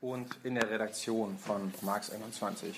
und 0.00 0.28
in 0.44 0.54
der 0.54 0.70
Redaktion 0.70 1.36
von 1.38 1.72
Marx 1.82 2.10
21. 2.10 2.74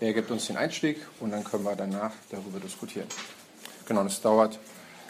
Er 0.00 0.12
gibt 0.12 0.30
uns 0.30 0.46
den 0.46 0.56
Einstieg 0.56 0.98
und 1.20 1.30
dann 1.30 1.44
können 1.44 1.64
wir 1.64 1.74
danach 1.74 2.12
darüber 2.30 2.60
diskutieren. 2.60 3.06
Genau, 3.86 4.04
das 4.04 4.20
dauert 4.20 4.58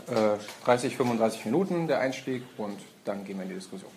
äh, 0.09 0.37
30, 0.65 0.97
35 0.97 1.45
Minuten 1.47 1.87
der 1.89 2.01
Einstieg 2.01 2.43
und 2.57 2.79
dann 3.05 3.25
gehen 3.25 3.37
wir 3.37 3.43
in 3.45 3.51
die 3.51 3.55
Diskussion. 3.57 3.91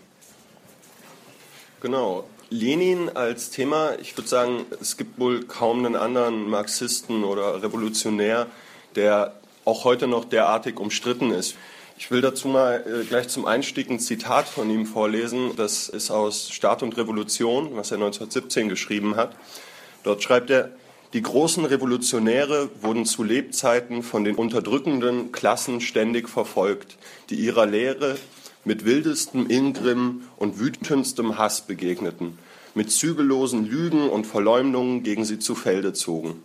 Genau. 1.82 2.26
Lenin 2.50 3.10
als 3.16 3.50
Thema, 3.50 3.98
ich 4.00 4.16
würde 4.16 4.30
sagen, 4.30 4.66
es 4.80 4.98
gibt 4.98 5.20
wohl 5.20 5.44
kaum 5.46 5.86
einen 5.86 5.96
anderen 5.96 6.50
Marxisten 6.50 7.24
oder 7.24 7.64
Revolutionär, 7.64 8.48
der 8.96 9.34
auch 9.66 9.84
heute 9.84 10.08
noch 10.08 10.26
derartig 10.26 10.80
umstritten 10.80 11.32
ist. 11.32 11.56
Ich 11.98 12.10
will 12.10 12.22
dazu 12.22 12.48
mal 12.48 12.84
äh, 12.86 13.06
gleich 13.06 13.28
zum 13.28 13.46
Einstieg 13.46 13.90
ein 13.90 14.00
Zitat 14.00 14.48
von 14.48 14.70
ihm 14.70 14.86
vorlesen. 14.86 15.56
Das 15.56 15.90
ist 15.90 16.10
aus 16.12 16.50
Staat 16.50 16.84
und 16.84 16.98
Revolution, 16.98 17.76
was 17.76 17.92
er 17.92 17.98
1917 17.98 18.68
geschrieben 18.68 19.16
hat. 19.16 19.36
Dort 20.04 20.24
schreibt 20.24 20.50
er, 20.50 20.72
die 21.14 21.22
großen 21.22 21.64
Revolutionäre 21.66 22.70
wurden 22.82 23.06
zu 23.06 23.24
Lebzeiten 23.24 24.02
von 24.02 24.24
den 24.24 24.36
unterdrückenden 24.36 25.32
Klassen 25.32 25.80
ständig 25.80 26.28
verfolgt, 26.28 26.98
die 27.30 27.36
ihrer 27.36 27.68
Lehre 27.68 28.18
mit 28.66 28.84
wildestem 28.84 29.48
Ingrimm 29.48 30.24
und 30.38 30.60
wütendstem 30.60 31.38
Hass 31.38 31.62
begegneten, 31.62 32.40
mit 32.74 32.92
zügellosen 32.92 33.70
Lügen 33.70 34.10
und 34.10 34.26
Verleumdungen 34.26 35.04
gegen 35.04 35.24
sie 35.24 35.38
zu 35.38 35.54
Felde 35.54 35.94
zogen. 35.94 36.42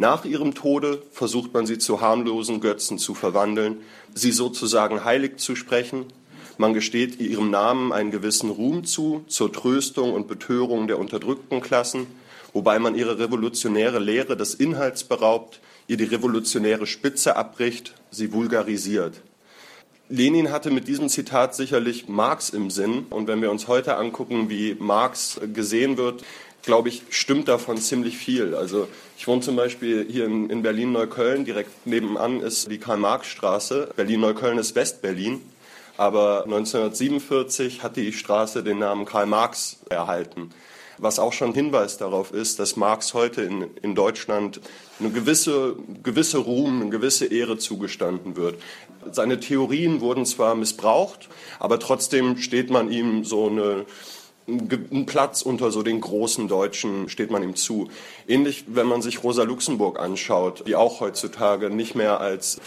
Nach 0.00 0.24
ihrem 0.24 0.54
Tode 0.54 1.02
versucht 1.10 1.52
man 1.52 1.66
sie 1.66 1.78
zu 1.78 2.00
harmlosen 2.00 2.60
Götzen 2.60 2.98
zu 2.98 3.14
verwandeln, 3.14 3.78
sie 4.14 4.30
sozusagen 4.30 5.04
heilig 5.04 5.38
zu 5.38 5.56
sprechen. 5.56 6.06
Man 6.56 6.72
gesteht 6.72 7.20
ihrem 7.20 7.50
Namen 7.50 7.92
einen 7.92 8.12
gewissen 8.12 8.50
Ruhm 8.50 8.84
zu, 8.84 9.24
zur 9.26 9.52
Tröstung 9.52 10.12
und 10.12 10.28
Betörung 10.28 10.86
der 10.86 11.00
unterdrückten 11.00 11.60
Klassen, 11.60 12.06
wobei 12.52 12.78
man 12.78 12.94
ihre 12.94 13.18
revolutionäre 13.18 13.98
Lehre 13.98 14.36
des 14.36 14.54
Inhalts 14.54 15.02
beraubt, 15.02 15.58
ihr 15.88 15.96
die 15.96 16.04
revolutionäre 16.04 16.86
Spitze 16.86 17.34
abbricht, 17.34 17.94
sie 18.12 18.32
vulgarisiert. 18.32 19.20
Lenin 20.10 20.50
hatte 20.50 20.70
mit 20.70 20.88
diesem 20.88 21.08
Zitat 21.08 21.54
sicherlich 21.54 22.08
Marx 22.08 22.50
im 22.50 22.70
Sinn. 22.70 23.06
Und 23.10 23.28
wenn 23.28 23.42
wir 23.42 23.50
uns 23.50 23.68
heute 23.68 23.96
angucken, 23.96 24.48
wie 24.48 24.74
Marx 24.78 25.40
gesehen 25.52 25.98
wird, 25.98 26.24
glaube 26.62 26.88
ich, 26.88 27.02
stimmt 27.10 27.48
davon 27.48 27.76
ziemlich 27.76 28.16
viel. 28.16 28.54
Also 28.54 28.88
ich 29.16 29.26
wohne 29.26 29.42
zum 29.42 29.56
Beispiel 29.56 30.06
hier 30.08 30.24
in, 30.24 30.48
in 30.50 30.62
Berlin-Neukölln, 30.62 31.44
direkt 31.44 31.86
nebenan 31.86 32.40
ist 32.40 32.70
die 32.70 32.78
Karl-Marx-Straße. 32.78 33.90
Berlin-Neukölln 33.96 34.58
ist 34.58 34.74
West-Berlin. 34.74 35.42
Aber 35.96 36.44
1947 36.44 37.82
hat 37.82 37.96
die 37.96 38.12
Straße 38.12 38.62
den 38.62 38.78
Namen 38.78 39.04
Karl 39.04 39.26
Marx 39.26 39.80
erhalten. 39.90 40.50
Was 40.98 41.18
auch 41.18 41.32
schon 41.32 41.54
Hinweis 41.54 41.96
darauf 41.96 42.32
ist, 42.32 42.58
dass 42.58 42.76
Marx 42.76 43.14
heute 43.14 43.42
in, 43.42 43.70
in 43.82 43.94
Deutschland 43.94 44.60
eine 44.98 45.10
gewisse, 45.10 45.76
gewisse 46.02 46.38
Ruhm, 46.38 46.82
eine 46.82 46.90
gewisse 46.90 47.26
Ehre 47.26 47.56
zugestanden 47.56 48.36
wird. 48.36 48.56
Seine 49.12 49.38
Theorien 49.38 50.00
wurden 50.00 50.26
zwar 50.26 50.54
missbraucht, 50.54 51.28
aber 51.60 51.78
trotzdem 51.78 52.36
steht 52.38 52.70
man 52.70 52.90
ihm 52.90 53.24
so 53.24 53.46
eine, 53.46 53.86
einen 54.48 55.06
Platz 55.06 55.42
unter 55.42 55.70
so 55.70 55.82
den 55.82 56.00
großen 56.00 56.48
Deutschen 56.48 57.08
steht 57.08 57.30
man 57.30 57.42
ihm 57.42 57.54
zu. 57.54 57.88
Ähnlich, 58.26 58.64
wenn 58.66 58.86
man 58.86 59.00
sich 59.00 59.22
Rosa 59.22 59.44
Luxemburg 59.44 60.00
anschaut, 60.00 60.64
die 60.66 60.74
auch 60.74 61.00
heutzutage 61.00 61.70
nicht 61.70 61.94
mehr 61.94 62.20
als 62.20 62.60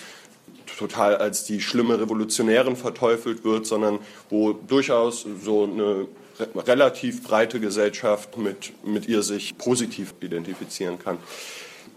total 0.78 1.18
als 1.18 1.44
die 1.44 1.62
schlimme 1.62 2.00
Revolutionärin 2.00 2.76
verteufelt 2.76 3.44
wird, 3.44 3.68
sondern 3.68 4.00
wo 4.30 4.54
durchaus 4.54 5.26
so 5.44 5.64
eine 5.64 6.08
relativ 6.56 7.24
breite 7.24 7.60
Gesellschaft 7.60 8.38
mit, 8.38 8.74
mit 8.86 9.08
ihr 9.08 9.24
sich 9.24 9.58
positiv 9.58 10.14
identifizieren 10.22 11.00
kann. 11.00 11.18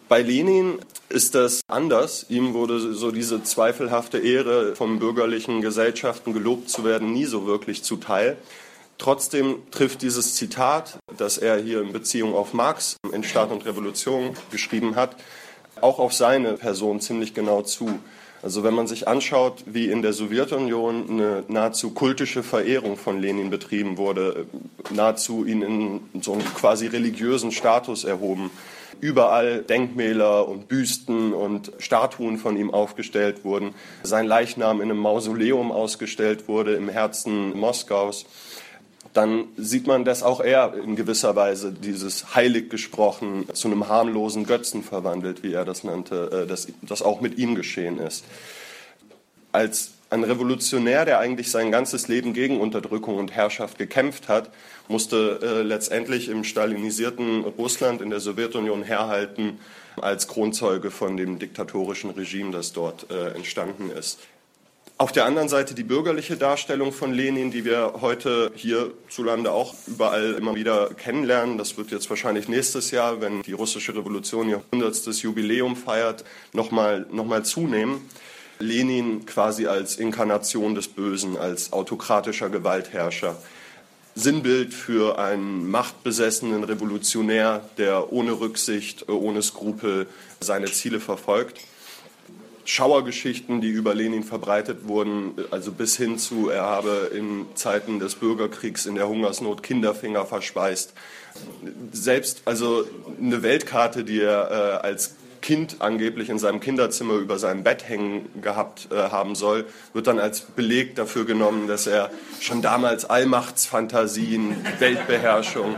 Bei 0.08 0.20
Lenin 0.20 0.78
ist 1.08 1.34
das 1.34 1.62
anders. 1.66 2.26
Ihm 2.28 2.52
wurde 2.52 2.92
so 2.92 3.10
diese 3.10 3.42
zweifelhafte 3.42 4.18
Ehre 4.18 4.77
von 4.77 4.98
bürgerlichen 4.98 5.62
Gesellschaften 5.62 6.34
gelobt 6.34 6.68
zu 6.68 6.84
werden 6.84 7.12
nie 7.12 7.24
so 7.24 7.46
wirklich 7.46 7.83
zuteil. 7.83 8.36
Trotzdem 8.98 9.62
trifft 9.70 10.02
dieses 10.02 10.34
Zitat, 10.34 10.98
das 11.16 11.38
er 11.38 11.58
hier 11.58 11.80
in 11.80 11.92
Beziehung 11.92 12.34
auf 12.34 12.52
Marx 12.52 12.96
in 13.12 13.24
Staat 13.24 13.50
und 13.50 13.64
Revolution 13.64 14.36
geschrieben 14.50 14.94
hat, 14.94 15.16
auch 15.80 15.98
auf 15.98 16.12
seine 16.12 16.54
Person 16.54 17.00
ziemlich 17.00 17.34
genau 17.34 17.62
zu. 17.62 17.98
Also 18.44 18.62
wenn 18.62 18.74
man 18.74 18.86
sich 18.86 19.08
anschaut, 19.08 19.64
wie 19.64 19.86
in 19.86 20.02
der 20.02 20.12
Sowjetunion 20.12 21.08
eine 21.08 21.44
nahezu 21.48 21.92
kultische 21.92 22.42
Verehrung 22.42 22.98
von 22.98 23.18
Lenin 23.18 23.48
betrieben 23.48 23.96
wurde, 23.96 24.44
nahezu 24.90 25.46
ihn 25.46 25.62
in 25.62 26.00
so 26.20 26.34
einen 26.34 26.44
quasi 26.44 26.86
religiösen 26.86 27.52
Status 27.52 28.04
erhoben, 28.04 28.50
überall 29.00 29.62
Denkmäler 29.62 30.46
und 30.46 30.68
Büsten 30.68 31.33
und 31.33 31.72
Statuen 31.78 32.36
von 32.36 32.58
ihm 32.58 32.70
aufgestellt 32.70 33.46
wurden, 33.46 33.74
sein 34.02 34.27
Leichnam 34.27 34.83
in 34.83 34.90
einem 34.90 35.00
Mausoleum 35.00 35.72
ausgestellt 35.72 36.46
wurde 36.46 36.74
im 36.74 36.90
Herzen 36.90 37.58
Moskaus 37.58 38.27
dann 39.14 39.47
sieht 39.57 39.86
man, 39.86 40.05
dass 40.05 40.23
auch 40.23 40.41
er 40.41 40.75
in 40.75 40.97
gewisser 40.97 41.36
Weise 41.36 41.73
dieses 41.73 42.35
heilig 42.35 42.69
gesprochen 42.69 43.47
zu 43.52 43.69
einem 43.69 43.89
harmlosen 43.89 44.45
Götzen 44.45 44.83
verwandelt, 44.83 45.42
wie 45.45 45.52
er 45.52 45.64
das 45.64 45.85
nannte, 45.85 46.42
äh, 46.45 46.47
dass 46.47 46.67
das 46.83 47.01
auch 47.01 47.20
mit 47.20 47.39
ihm 47.39 47.55
geschehen 47.55 47.98
ist. 47.98 48.25
Als 49.52 49.92
ein 50.11 50.25
Revolutionär, 50.25 51.05
der 51.05 51.20
eigentlich 51.20 51.51
sein 51.51 51.70
ganzes 51.70 52.08
Leben 52.08 52.35
gegen 52.35 52.61
Unterdrückung 52.61 53.17
und 53.17 53.33
Herrschaft 53.33 53.79
gekämpft 53.79 54.29
hat, 54.29 54.51
musste 54.89 55.39
äh, 55.42 55.63
letztendlich 55.63 56.29
im 56.29 56.42
stalinisierten 56.42 57.45
Russland 57.45 58.02
in 58.02 58.11
der 58.11 58.20
Sowjetunion 58.20 58.83
herhalten 58.83 59.61
als 60.01 60.27
Kronzeuge 60.27 60.91
von 60.91 61.17
dem 61.17 61.39
diktatorischen 61.39 62.11
Regime, 62.11 62.51
das 62.51 62.73
dort 62.73 63.11
äh, 63.11 63.31
entstanden 63.31 63.91
ist. 63.91 64.19
Auf 64.96 65.10
der 65.10 65.24
anderen 65.24 65.48
Seite 65.48 65.74
die 65.74 65.82
bürgerliche 65.82 66.36
Darstellung 66.36 66.92
von 66.92 67.12
Lenin, 67.12 67.50
die 67.50 67.64
wir 67.64 67.94
heute 68.00 68.52
hierzulande 68.55 69.50
auch 69.50 69.74
überall 69.88 70.34
immer 70.34 70.55
wieder 70.55 70.94
kennenlernen. 70.94 71.58
Das 71.58 71.77
wird 71.77 71.90
jetzt 71.90 72.08
wahrscheinlich 72.10 72.46
nächstes 72.46 72.92
Jahr, 72.92 73.20
wenn 73.20 73.42
die 73.42 73.54
russische 73.54 73.96
Revolution 73.96 74.48
ihr 74.48 74.62
100. 74.70 75.04
Jubiläum 75.16 75.74
feiert, 75.74 76.24
nochmal 76.52 77.06
noch 77.10 77.24
mal 77.24 77.44
zunehmen. 77.44 78.08
Lenin 78.60 79.27
quasi 79.27 79.66
als 79.66 79.96
Inkarnation 79.96 80.77
des 80.77 80.86
Bösen, 80.86 81.36
als 81.36 81.72
autokratischer 81.72 82.48
Gewaltherrscher. 82.48 83.36
Sinnbild 84.14 84.72
für 84.72 85.18
einen 85.18 85.68
machtbesessenen 85.72 86.62
Revolutionär, 86.62 87.68
der 87.78 88.12
ohne 88.12 88.38
Rücksicht, 88.38 89.08
ohne 89.08 89.42
Skrupel 89.42 90.06
seine 90.38 90.66
Ziele 90.66 91.00
verfolgt. 91.00 91.58
Schauergeschichten, 92.64 93.61
die 93.61 93.69
über 93.69 93.95
Lenin 93.95 94.25
verbreitet 94.25 94.89
wurden, 94.89 95.33
also 95.51 95.73
bis 95.73 95.97
hin 95.97 96.19
zu, 96.19 96.48
er 96.48 96.63
habe 96.63 97.11
in 97.14 97.47
Zeiten 97.55 97.98
des 97.98 98.14
Bürgerkriegs 98.17 98.86
in 98.86 98.95
der 98.95 99.08
Hungersnot 99.08 99.63
Kinderfinger 99.63 100.25
verspeist. 100.25 100.95
Selbst 101.92 102.42
also 102.45 102.85
eine 103.20 103.42
Weltkarte, 103.42 104.05
die 104.05 104.20
er 104.20 104.51
äh, 104.51 104.86
als 104.86 105.17
Kind 105.42 105.77
angeblich 105.80 106.30
in 106.30 106.39
seinem 106.39 106.61
Kinderzimmer 106.61 107.14
über 107.14 107.39
seinem 107.39 107.64
Bett 107.64 107.86
hängen 107.86 108.30
gehabt 108.41 108.89
äh, 108.91 108.95
haben 108.95 109.35
soll, 109.35 109.67
wird 109.92 110.07
dann 110.07 110.19
als 110.19 110.41
Beleg 110.41 110.95
dafür 110.95 111.27
genommen, 111.27 111.69
dass 111.69 111.86
er 111.86 112.11
schon 112.41 112.63
damals 112.63 113.05
Allmachtsfantasien, 113.05 114.57
Weltbeherrschung 114.79 115.77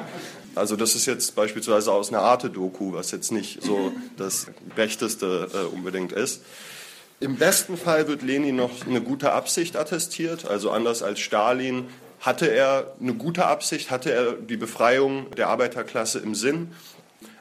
also 0.57 0.75
das 0.75 0.95
ist 0.95 1.05
jetzt 1.05 1.37
beispielsweise 1.37 1.93
aus 1.93 2.09
einer 2.09 2.23
Arte-Doku, 2.23 2.95
was 2.95 3.11
jetzt 3.11 3.31
nicht 3.31 3.63
so 3.63 3.93
das 4.17 4.47
Rechteste 4.75 5.51
äh, 5.53 5.75
unbedingt 5.75 6.13
ist. 6.13 6.41
Im 7.19 7.37
besten 7.37 7.79
Fall 7.79 8.09
wird 8.09 8.21
Lenin 8.21 8.57
noch 8.57 8.87
eine 8.87 9.01
gute 9.01 9.33
Absicht 9.33 9.77
attestiert, 9.77 10.45
also 10.45 10.71
anders 10.71 11.03
als 11.03 11.19
Stalin 11.19 11.87
hatte 12.21 12.47
er 12.47 12.95
eine 13.01 13.15
gute 13.15 13.47
Absicht, 13.47 13.91
hatte 13.91 14.13
er 14.13 14.33
die 14.33 14.59
Befreiung 14.59 15.31
der 15.31 15.49
Arbeiterklasse 15.49 16.19
im 16.19 16.35
Sinn, 16.35 16.73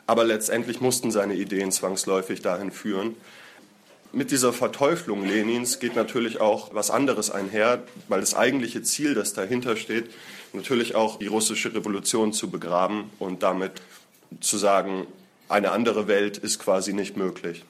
aber 0.08 0.24
letztendlich 0.24 0.80
mussten 0.80 1.12
seine 1.12 1.36
Ideen 1.36 1.74
zwangsläufig 1.74 2.42
dahin 2.42 2.72
führen. 2.72 3.18
Mit 4.14 4.32
dieser 4.32 4.54
Verteuflung 4.54 5.26
Lenins 5.26 5.80
geht 5.80 5.98
natürlich 5.98 6.40
auch 6.40 6.74
was 6.74 6.90
anderes 6.90 7.30
einher, 7.30 7.84
weil 8.08 8.22
das 8.22 8.34
eigentliche 8.34 8.82
Ziel, 8.82 9.14
das 9.14 9.34
dahinter 9.34 9.76
steht, 9.76 10.10
natürlich 10.54 10.96
auch 10.96 11.20
die 11.20 11.28
russische 11.28 11.76
Revolution 11.76 12.32
zu 12.32 12.50
begraben 12.50 13.10
und 13.20 13.44
damit 13.44 13.74
zu 14.40 14.58
sagen, 14.58 15.06
eine 15.50 15.72
andere 15.72 16.08
Welt 16.08 16.38
ist 16.38 16.60
quasi 16.60 16.94
nicht 16.94 17.18
möglich. 17.18 17.66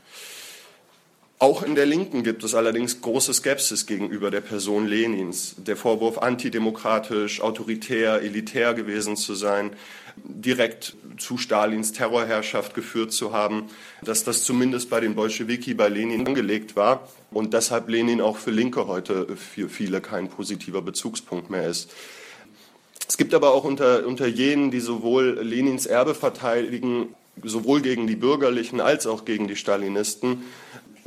Auch 1.37 1.63
in 1.63 1.75
der 1.75 1.85
Linken 1.85 2.23
gibt 2.23 2.45
es 2.45 2.55
allerdings 2.55 3.01
große 3.01 3.33
Skepsis 3.33 3.85
gegenüber 3.85 4.31
der 4.31 4.39
Person 4.39 4.87
Lenins. 4.87 5.55
Der 5.57 5.75
Vorwurf, 5.75 6.17
antidemokratisch, 6.19 7.41
autoritär, 7.41 8.21
elitär 8.21 8.73
gewesen 8.73 9.17
zu 9.17 9.35
sein, 9.35 9.71
direkt 10.15 10.95
zu 11.17 11.37
Stalins 11.37 11.91
Terrorherrschaft 11.91 12.73
geführt 12.73 13.11
zu 13.11 13.33
haben, 13.33 13.65
dass 14.01 14.23
das 14.23 14.45
zumindest 14.45 14.89
bei 14.89 15.01
den 15.01 15.13
Bolschewiki 15.13 15.73
bei 15.73 15.89
Lenin 15.89 16.25
angelegt 16.25 16.77
war 16.77 17.09
und 17.31 17.53
deshalb 17.53 17.89
Lenin 17.89 18.21
auch 18.21 18.37
für 18.37 18.51
Linke 18.51 18.87
heute 18.87 19.35
für 19.35 19.67
viele 19.67 19.99
kein 19.99 20.29
positiver 20.29 20.81
Bezugspunkt 20.81 21.49
mehr 21.49 21.67
ist. 21.67 21.91
Es 23.09 23.17
gibt 23.17 23.33
aber 23.33 23.53
auch 23.53 23.65
unter, 23.65 24.07
unter 24.07 24.25
jenen, 24.25 24.71
die 24.71 24.79
sowohl 24.79 25.37
Lenins 25.41 25.85
Erbe 25.85 26.15
verteidigen, 26.15 27.13
sowohl 27.43 27.81
gegen 27.81 28.07
die 28.07 28.15
Bürgerlichen 28.15 28.79
als 28.79 29.05
auch 29.05 29.25
gegen 29.25 29.49
die 29.49 29.57
Stalinisten, 29.57 30.43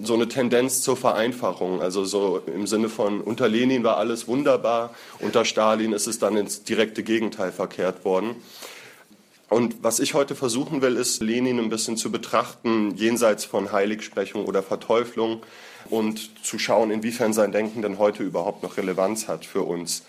so 0.01 0.15
eine 0.15 0.29
Tendenz 0.29 0.81
zur 0.83 0.97
Vereinfachung. 0.97 1.83
Also 1.83 2.05
so 2.05 2.41
im 2.47 2.67
Sinne 2.67 2.89
von, 2.89 3.21
unter 3.21 3.49
Lenin 3.49 3.83
war 3.85 3.97
alles 3.97 4.29
wunderbar, 4.29 4.95
unter 5.19 5.45
Stalin 5.45 5.93
ist 5.93 6.07
es 6.07 6.19
dann 6.19 6.37
ins 6.37 6.63
direkte 6.63 7.03
Gegenteil 7.03 7.53
verkehrt 7.53 8.05
worden. 8.05 8.37
Und 9.51 9.83
was 9.83 9.99
ich 9.99 10.13
heute 10.13 10.35
versuchen 10.35 10.83
will, 10.83 10.97
ist, 10.97 11.23
Lenin 11.23 11.59
ein 11.59 11.71
bisschen 11.71 11.97
zu 11.97 12.13
betrachten, 12.13 12.95
jenseits 12.97 13.47
von 13.47 13.73
Heiligsprechung 13.73 14.45
oder 14.45 14.63
Verteuflung 14.63 15.41
und 15.89 16.45
zu 16.45 16.59
schauen, 16.59 16.91
inwiefern 16.91 17.33
sein 17.33 17.51
Denken 17.51 17.81
denn 17.81 17.99
heute 17.99 18.23
überhaupt 18.23 18.63
noch 18.63 18.77
Relevanz 18.77 19.27
hat 19.27 19.47
für 19.47 19.63
uns. 19.63 20.05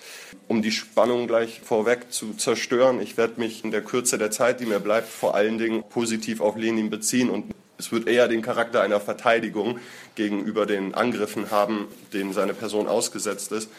Um 0.50 0.62
die 0.62 0.72
Spannung 0.72 1.26
gleich 1.26 1.62
vorweg 1.64 2.12
zu 2.12 2.34
zerstören, 2.34 3.02
ich 3.02 3.16
werde 3.16 3.40
mich 3.40 3.64
in 3.64 3.72
der 3.72 3.82
Kürze 3.82 4.18
der 4.18 4.30
Zeit, 4.30 4.60
die 4.60 4.66
mir 4.66 4.82
bleibt, 4.82 5.08
vor 5.08 5.36
allen 5.36 5.58
Dingen 5.58 5.84
positiv 5.88 6.42
auf 6.42 6.58
Lenin 6.58 6.90
beziehen 6.90 7.30
und 7.30 7.46
es 7.80 7.92
wird 7.92 8.08
eher 8.08 8.28
den 8.28 8.42
Charakter 8.42 8.82
einer 8.82 9.00
Verteidigung 9.00 9.80
gegenüber 10.16 10.66
den 10.66 10.94
Angriffen 10.94 11.50
haben, 11.50 11.88
denen 12.14 12.34
seine 12.34 12.54
Person 12.54 12.88
ausgesetzt 12.88 13.54
ist. 13.54 13.70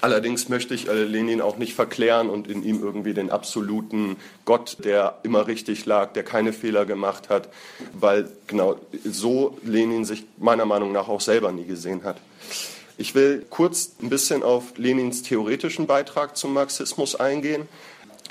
Allerdings 0.00 0.48
möchte 0.48 0.74
ich 0.74 0.88
äh, 0.88 1.04
Lenin 1.04 1.40
auch 1.40 1.56
nicht 1.56 1.74
verklären 1.74 2.28
und 2.28 2.48
in 2.48 2.62
ihm 2.62 2.82
irgendwie 2.82 3.14
den 3.14 3.30
absoluten 3.30 4.16
Gott, 4.44 4.78
der 4.84 5.18
immer 5.22 5.46
richtig 5.46 5.86
lag, 5.86 6.12
der 6.12 6.24
keine 6.24 6.52
Fehler 6.52 6.84
gemacht 6.84 7.28
hat, 7.28 7.48
weil 7.92 8.28
genau 8.46 8.76
so 9.04 9.58
Lenin 9.62 10.04
sich 10.04 10.24
meiner 10.36 10.64
Meinung 10.66 10.92
nach 10.92 11.08
auch 11.08 11.20
selber 11.20 11.52
nie 11.52 11.64
gesehen 11.64 12.02
hat. 12.04 12.16
Ich 12.96 13.14
will 13.14 13.44
kurz 13.50 13.92
ein 14.02 14.08
bisschen 14.08 14.42
auf 14.42 14.76
Lenins 14.78 15.22
theoretischen 15.22 15.86
Beitrag 15.86 16.36
zum 16.36 16.54
Marxismus 16.54 17.14
eingehen. 17.14 17.68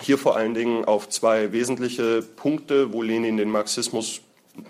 Hier 0.01 0.17
vor 0.17 0.35
allen 0.35 0.53
Dingen 0.53 0.85
auf 0.85 1.09
zwei 1.09 1.51
wesentliche 1.51 2.21
Punkte, 2.21 2.93
wo 2.93 3.01
Lenin 3.01 3.37
den 3.37 3.49
Marxismus 3.49 4.21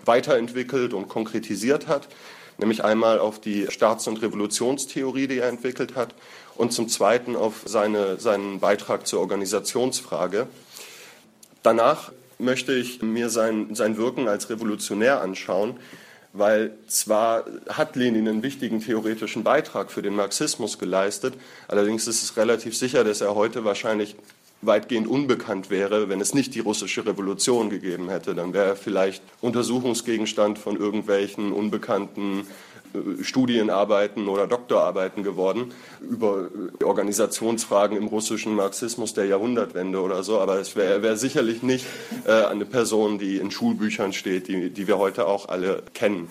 weiterentwickelt 0.04 0.94
und 0.94 1.08
konkretisiert 1.08 1.88
hat, 1.88 2.08
nämlich 2.58 2.84
einmal 2.84 3.18
auf 3.18 3.40
die 3.40 3.66
Staats- 3.70 4.06
und 4.06 4.22
Revolutionstheorie, 4.22 5.26
die 5.26 5.38
er 5.38 5.48
entwickelt 5.48 5.94
hat, 5.96 6.14
und 6.56 6.72
zum 6.72 6.88
Zweiten 6.88 7.34
auf 7.36 7.62
seine, 7.64 8.20
seinen 8.20 8.60
Beitrag 8.60 9.06
zur 9.06 9.20
Organisationsfrage. 9.20 10.46
Danach 11.62 12.12
möchte 12.38 12.72
ich 12.72 13.02
mir 13.02 13.28
sein, 13.28 13.74
sein 13.74 13.96
Wirken 13.96 14.28
als 14.28 14.50
Revolutionär 14.50 15.20
anschauen, 15.20 15.78
weil 16.32 16.74
zwar 16.88 17.44
hat 17.68 17.96
Lenin 17.96 18.28
einen 18.28 18.42
wichtigen 18.42 18.80
theoretischen 18.80 19.44
Beitrag 19.44 19.90
für 19.90 20.02
den 20.02 20.14
Marxismus 20.14 20.78
geleistet, 20.78 21.34
allerdings 21.68 22.06
ist 22.06 22.22
es 22.22 22.36
relativ 22.36 22.76
sicher, 22.76 23.04
dass 23.04 23.20
er 23.20 23.34
heute 23.34 23.64
wahrscheinlich 23.64 24.16
weitgehend 24.66 25.06
unbekannt 25.06 25.70
wäre, 25.70 26.08
wenn 26.08 26.20
es 26.20 26.34
nicht 26.34 26.54
die 26.54 26.60
russische 26.60 27.06
Revolution 27.06 27.70
gegeben 27.70 28.08
hätte. 28.08 28.34
Dann 28.34 28.52
wäre 28.52 28.66
er 28.66 28.76
vielleicht 28.76 29.22
Untersuchungsgegenstand 29.40 30.58
von 30.58 30.76
irgendwelchen 30.76 31.52
unbekannten 31.52 32.46
äh, 32.94 33.22
Studienarbeiten 33.22 34.28
oder 34.28 34.46
Doktorarbeiten 34.46 35.22
geworden 35.22 35.72
über 36.00 36.48
äh, 36.80 36.84
Organisationsfragen 36.84 37.96
im 37.96 38.06
russischen 38.06 38.54
Marxismus 38.54 39.14
der 39.14 39.26
Jahrhundertwende 39.26 40.00
oder 40.00 40.22
so. 40.22 40.38
Aber 40.40 40.58
es 40.58 40.76
wäre 40.76 41.02
wär 41.02 41.16
sicherlich 41.16 41.62
nicht 41.62 41.86
äh, 42.26 42.32
eine 42.32 42.64
Person, 42.64 43.18
die 43.18 43.36
in 43.36 43.50
Schulbüchern 43.50 44.12
steht, 44.12 44.48
die, 44.48 44.70
die 44.70 44.86
wir 44.86 44.98
heute 44.98 45.26
auch 45.26 45.48
alle 45.48 45.82
kennen. 45.92 46.28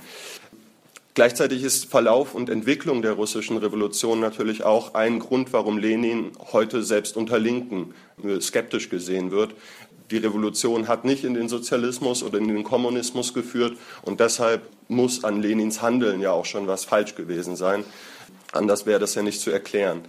Gleichzeitig 1.15 1.61
ist 1.61 1.91
Verlauf 1.91 2.33
und 2.33 2.49
Entwicklung 2.49 3.03
der 3.03 3.11
russischen 3.11 3.57
Revolution 3.57 4.19
natürlich 4.19 4.63
auch 4.63 4.95
ein 4.95 5.19
Grund, 5.19 5.53
warum 5.53 5.77
Lenin 5.77 6.31
heute 6.51 6.81
selbst 6.81 7.17
unter 7.17 7.37
Linken 7.37 7.93
skeptisch 8.39 8.89
gesehen 8.89 9.31
wird. 9.31 9.53
Die 10.11 10.17
Revolution 10.17 10.87
hat 10.87 11.05
nicht 11.05 11.23
in 11.23 11.33
den 11.33 11.49
Sozialismus 11.49 12.23
oder 12.23 12.37
in 12.37 12.47
den 12.47 12.63
Kommunismus 12.63 13.33
geführt 13.33 13.77
und 14.03 14.19
deshalb 14.19 14.69
muss 14.87 15.23
an 15.23 15.41
Lenins 15.41 15.81
Handeln 15.81 16.21
ja 16.21 16.31
auch 16.31 16.45
schon 16.45 16.67
was 16.67 16.85
falsch 16.85 17.15
gewesen 17.15 17.55
sein. 17.55 17.83
Anders 18.51 18.85
wäre 18.85 18.99
das 18.99 19.15
ja 19.15 19.23
nicht 19.23 19.41
zu 19.41 19.49
erklären. 19.49 20.01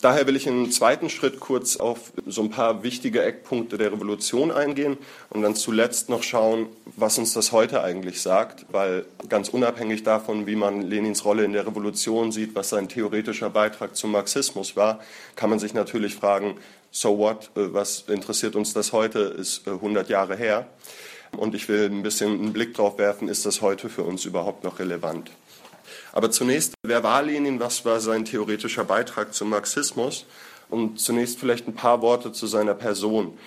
Daher 0.00 0.28
will 0.28 0.36
ich 0.36 0.46
im 0.46 0.70
zweiten 0.70 1.10
Schritt 1.10 1.40
kurz 1.40 1.76
auf 1.76 2.12
so 2.24 2.42
ein 2.42 2.50
paar 2.50 2.84
wichtige 2.84 3.22
Eckpunkte 3.22 3.78
der 3.78 3.90
Revolution 3.90 4.52
eingehen 4.52 4.96
und 5.30 5.42
dann 5.42 5.56
zuletzt 5.56 6.08
noch 6.08 6.22
schauen, 6.22 6.66
was 6.94 7.18
uns 7.18 7.32
das 7.32 7.50
heute 7.50 7.82
eigentlich 7.82 8.22
sagt, 8.22 8.66
weil 8.70 9.06
ganz 9.28 9.48
unabhängig 9.48 10.04
davon, 10.04 10.46
wie 10.46 10.54
man 10.54 10.82
Lenins 10.82 11.24
Rolle 11.24 11.44
in 11.44 11.52
der 11.52 11.66
Revolution 11.66 12.30
sieht, 12.30 12.54
was 12.54 12.68
sein 12.68 12.88
theoretischer 12.88 13.50
Beitrag 13.50 13.96
zum 13.96 14.12
Marxismus 14.12 14.76
war, 14.76 15.00
kann 15.34 15.50
man 15.50 15.58
sich 15.58 15.74
natürlich 15.74 16.14
fragen, 16.14 16.58
so 16.90 17.18
what, 17.18 17.50
äh, 17.56 17.72
was 17.72 18.04
interessiert 18.08 18.56
uns 18.56 18.72
das 18.72 18.92
heute, 18.92 19.20
ist 19.20 19.66
100 19.66 20.08
äh, 20.08 20.12
Jahre 20.12 20.36
her. 20.36 20.66
Und 21.36 21.54
ich 21.54 21.68
will 21.68 21.84
ein 21.84 22.02
bisschen 22.02 22.32
einen 22.32 22.52
Blick 22.52 22.74
drauf 22.74 22.98
werfen, 22.98 23.28
ist 23.28 23.44
das 23.44 23.60
heute 23.60 23.88
für 23.88 24.02
uns 24.02 24.24
überhaupt 24.24 24.64
noch 24.64 24.78
relevant? 24.78 25.30
Aber 26.12 26.30
zunächst, 26.30 26.74
wer 26.82 27.02
war 27.02 27.22
Lenin? 27.22 27.60
Was 27.60 27.84
war 27.84 28.00
sein 28.00 28.24
theoretischer 28.24 28.84
Beitrag 28.84 29.34
zum 29.34 29.50
Marxismus? 29.50 30.26
Und 30.70 31.00
zunächst 31.00 31.38
vielleicht 31.38 31.66
ein 31.66 31.74
paar 31.74 32.02
Worte 32.02 32.32
zu 32.32 32.46
seiner 32.46 32.74
Person, 32.74 33.38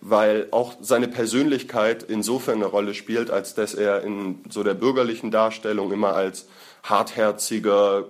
weil 0.00 0.48
auch 0.50 0.74
seine 0.80 1.08
Persönlichkeit 1.08 2.02
insofern 2.02 2.56
eine 2.56 2.66
Rolle 2.66 2.94
spielt, 2.94 3.30
als 3.30 3.54
dass 3.54 3.74
er 3.74 4.02
in 4.02 4.40
so 4.48 4.62
der 4.62 4.74
bürgerlichen 4.74 5.30
Darstellung 5.30 5.92
immer 5.92 6.14
als 6.14 6.46
hartherziger, 6.82 8.06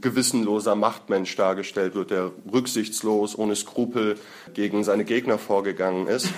gewissenloser 0.00 0.74
Machtmensch 0.74 1.36
dargestellt 1.36 1.94
wird, 1.94 2.10
der 2.10 2.32
rücksichtslos, 2.52 3.38
ohne 3.38 3.54
Skrupel 3.54 4.18
gegen 4.54 4.82
seine 4.82 5.04
Gegner 5.04 5.38
vorgegangen 5.38 6.08
ist. 6.08 6.28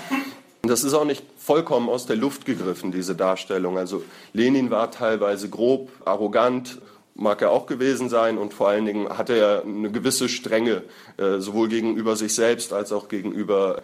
Das 0.61 0.83
ist 0.83 0.93
auch 0.93 1.05
nicht 1.05 1.23
vollkommen 1.37 1.89
aus 1.89 2.05
der 2.05 2.17
Luft 2.17 2.45
gegriffen, 2.45 2.91
diese 2.91 3.15
Darstellung. 3.15 3.79
Also 3.79 4.03
Lenin 4.31 4.69
war 4.69 4.91
teilweise 4.91 5.49
grob, 5.49 5.89
arrogant, 6.05 6.79
mag 7.15 7.41
er 7.41 7.49
auch 7.49 7.65
gewesen 7.65 8.09
sein 8.09 8.37
und 8.37 8.53
vor 8.53 8.69
allen 8.69 8.85
Dingen 8.85 9.09
hatte 9.09 9.33
er 9.33 9.63
eine 9.63 9.91
gewisse 9.91 10.29
Strenge, 10.29 10.83
äh, 11.17 11.39
sowohl 11.39 11.67
gegenüber 11.67 12.15
sich 12.15 12.35
selbst 12.35 12.73
als 12.73 12.91
auch 12.91 13.09
gegenüber, 13.09 13.81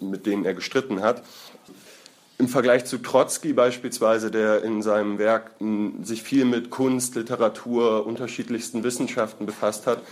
mit 0.00 0.26
denen 0.26 0.44
er 0.44 0.54
gestritten 0.54 1.00
hat. 1.00 1.22
Im 2.38 2.48
Vergleich 2.48 2.84
zu 2.86 2.98
Trotzki 2.98 3.52
beispielsweise, 3.52 4.30
der 4.30 4.64
in 4.64 4.82
seinem 4.82 5.18
Werk 5.18 5.52
sich 6.02 6.22
viel 6.22 6.44
mit 6.44 6.70
Kunst, 6.70 7.14
Literatur, 7.14 8.06
unterschiedlichsten 8.06 8.82
Wissenschaften 8.82 9.46
befasst 9.46 9.86
hat, 9.86 10.02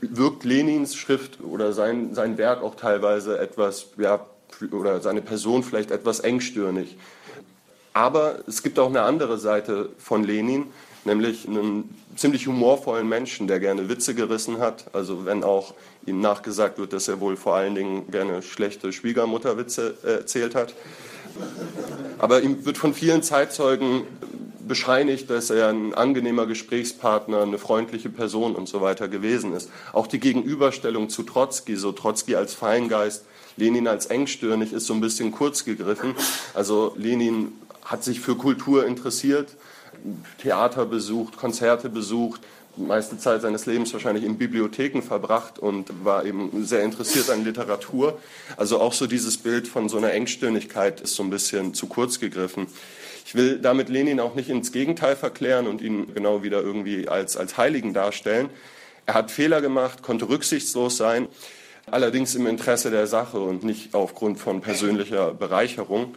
wirkt 0.00 0.44
Lenins 0.44 0.96
Schrift 0.96 1.38
oder 1.42 1.72
sein, 1.72 2.14
sein 2.14 2.38
Werk 2.38 2.62
auch 2.62 2.74
teilweise 2.74 3.38
etwas 3.38 3.86
ja, 3.98 4.26
oder 4.72 5.00
seine 5.00 5.22
Person 5.22 5.62
vielleicht 5.62 5.90
etwas 5.90 6.20
engstirnig. 6.20 6.96
Aber 7.92 8.40
es 8.46 8.62
gibt 8.62 8.78
auch 8.78 8.88
eine 8.88 9.02
andere 9.02 9.38
Seite 9.38 9.90
von 9.98 10.24
Lenin, 10.24 10.66
nämlich 11.04 11.46
einen 11.46 11.94
ziemlich 12.16 12.46
humorvollen 12.46 13.08
Menschen, 13.08 13.46
der 13.46 13.60
gerne 13.60 13.88
Witze 13.88 14.14
gerissen 14.14 14.58
hat. 14.58 14.86
Also 14.92 15.24
wenn 15.24 15.42
auch 15.42 15.74
ihm 16.06 16.20
nachgesagt 16.20 16.78
wird, 16.78 16.92
dass 16.92 17.08
er 17.08 17.20
wohl 17.20 17.36
vor 17.36 17.56
allen 17.56 17.74
Dingen 17.74 18.10
gerne 18.10 18.42
schlechte 18.42 18.92
Schwiegermutterwitze 18.92 19.96
äh, 20.04 20.12
erzählt 20.18 20.54
hat. 20.54 20.74
Aber 22.18 22.42
ihm 22.42 22.64
wird 22.64 22.78
von 22.78 22.94
vielen 22.94 23.22
Zeitzeugen 23.22 24.02
bescheinigt, 24.70 25.30
dass 25.30 25.50
er 25.50 25.68
ein 25.68 25.94
angenehmer 25.94 26.46
Gesprächspartner, 26.46 27.42
eine 27.42 27.58
freundliche 27.58 28.08
Person 28.08 28.54
und 28.54 28.68
so 28.68 28.80
weiter 28.80 29.08
gewesen 29.08 29.52
ist. 29.52 29.68
Auch 29.92 30.06
die 30.06 30.20
Gegenüberstellung 30.20 31.08
zu 31.08 31.24
Trotzki, 31.24 31.76
so 31.76 31.92
Trotzki 31.92 32.36
als 32.36 32.54
Feingeist, 32.54 33.24
Lenin 33.56 33.88
als 33.88 34.06
engstirnig 34.06 34.72
ist 34.72 34.86
so 34.86 34.94
ein 34.94 35.00
bisschen 35.00 35.32
kurz 35.32 35.64
gegriffen. 35.64 36.14
Also 36.54 36.94
Lenin 36.96 37.52
hat 37.84 38.04
sich 38.04 38.20
für 38.20 38.36
Kultur 38.36 38.86
interessiert, 38.86 39.56
Theater 40.40 40.86
besucht, 40.86 41.36
Konzerte 41.36 41.88
besucht, 41.88 42.40
die 42.76 42.82
meiste 42.82 43.18
Zeit 43.18 43.42
seines 43.42 43.66
Lebens 43.66 43.92
wahrscheinlich 43.92 44.24
in 44.24 44.38
Bibliotheken 44.38 45.02
verbracht 45.02 45.58
und 45.58 46.04
war 46.04 46.24
eben 46.24 46.64
sehr 46.64 46.82
interessiert 46.82 47.30
an 47.30 47.44
Literatur. 47.44 48.18
Also 48.56 48.80
auch 48.80 48.92
so 48.92 49.06
dieses 49.06 49.38
Bild 49.38 49.68
von 49.68 49.88
so 49.88 49.96
einer 49.96 50.12
Engstirnigkeit 50.12 51.00
ist 51.00 51.14
so 51.14 51.22
ein 51.22 51.30
bisschen 51.30 51.74
zu 51.74 51.86
kurz 51.86 52.20
gegriffen. 52.20 52.66
Ich 53.26 53.34
will 53.34 53.58
damit 53.58 53.88
Lenin 53.88 54.20
auch 54.20 54.34
nicht 54.34 54.48
ins 54.48 54.72
Gegenteil 54.72 55.16
verklären 55.16 55.66
und 55.66 55.80
ihn 55.82 56.14
genau 56.14 56.42
wieder 56.42 56.62
irgendwie 56.62 57.08
als, 57.08 57.36
als 57.36 57.56
Heiligen 57.56 57.92
darstellen. 57.92 58.48
Er 59.06 59.14
hat 59.14 59.30
Fehler 59.30 59.60
gemacht, 59.60 60.02
konnte 60.02 60.28
rücksichtslos 60.28 60.96
sein 60.96 61.28
allerdings 61.90 62.34
im 62.34 62.46
Interesse 62.46 62.90
der 62.90 63.06
Sache 63.06 63.38
und 63.38 63.64
nicht 63.64 63.94
aufgrund 63.94 64.38
von 64.38 64.60
persönlicher 64.60 65.32
Bereicherung. 65.32 66.14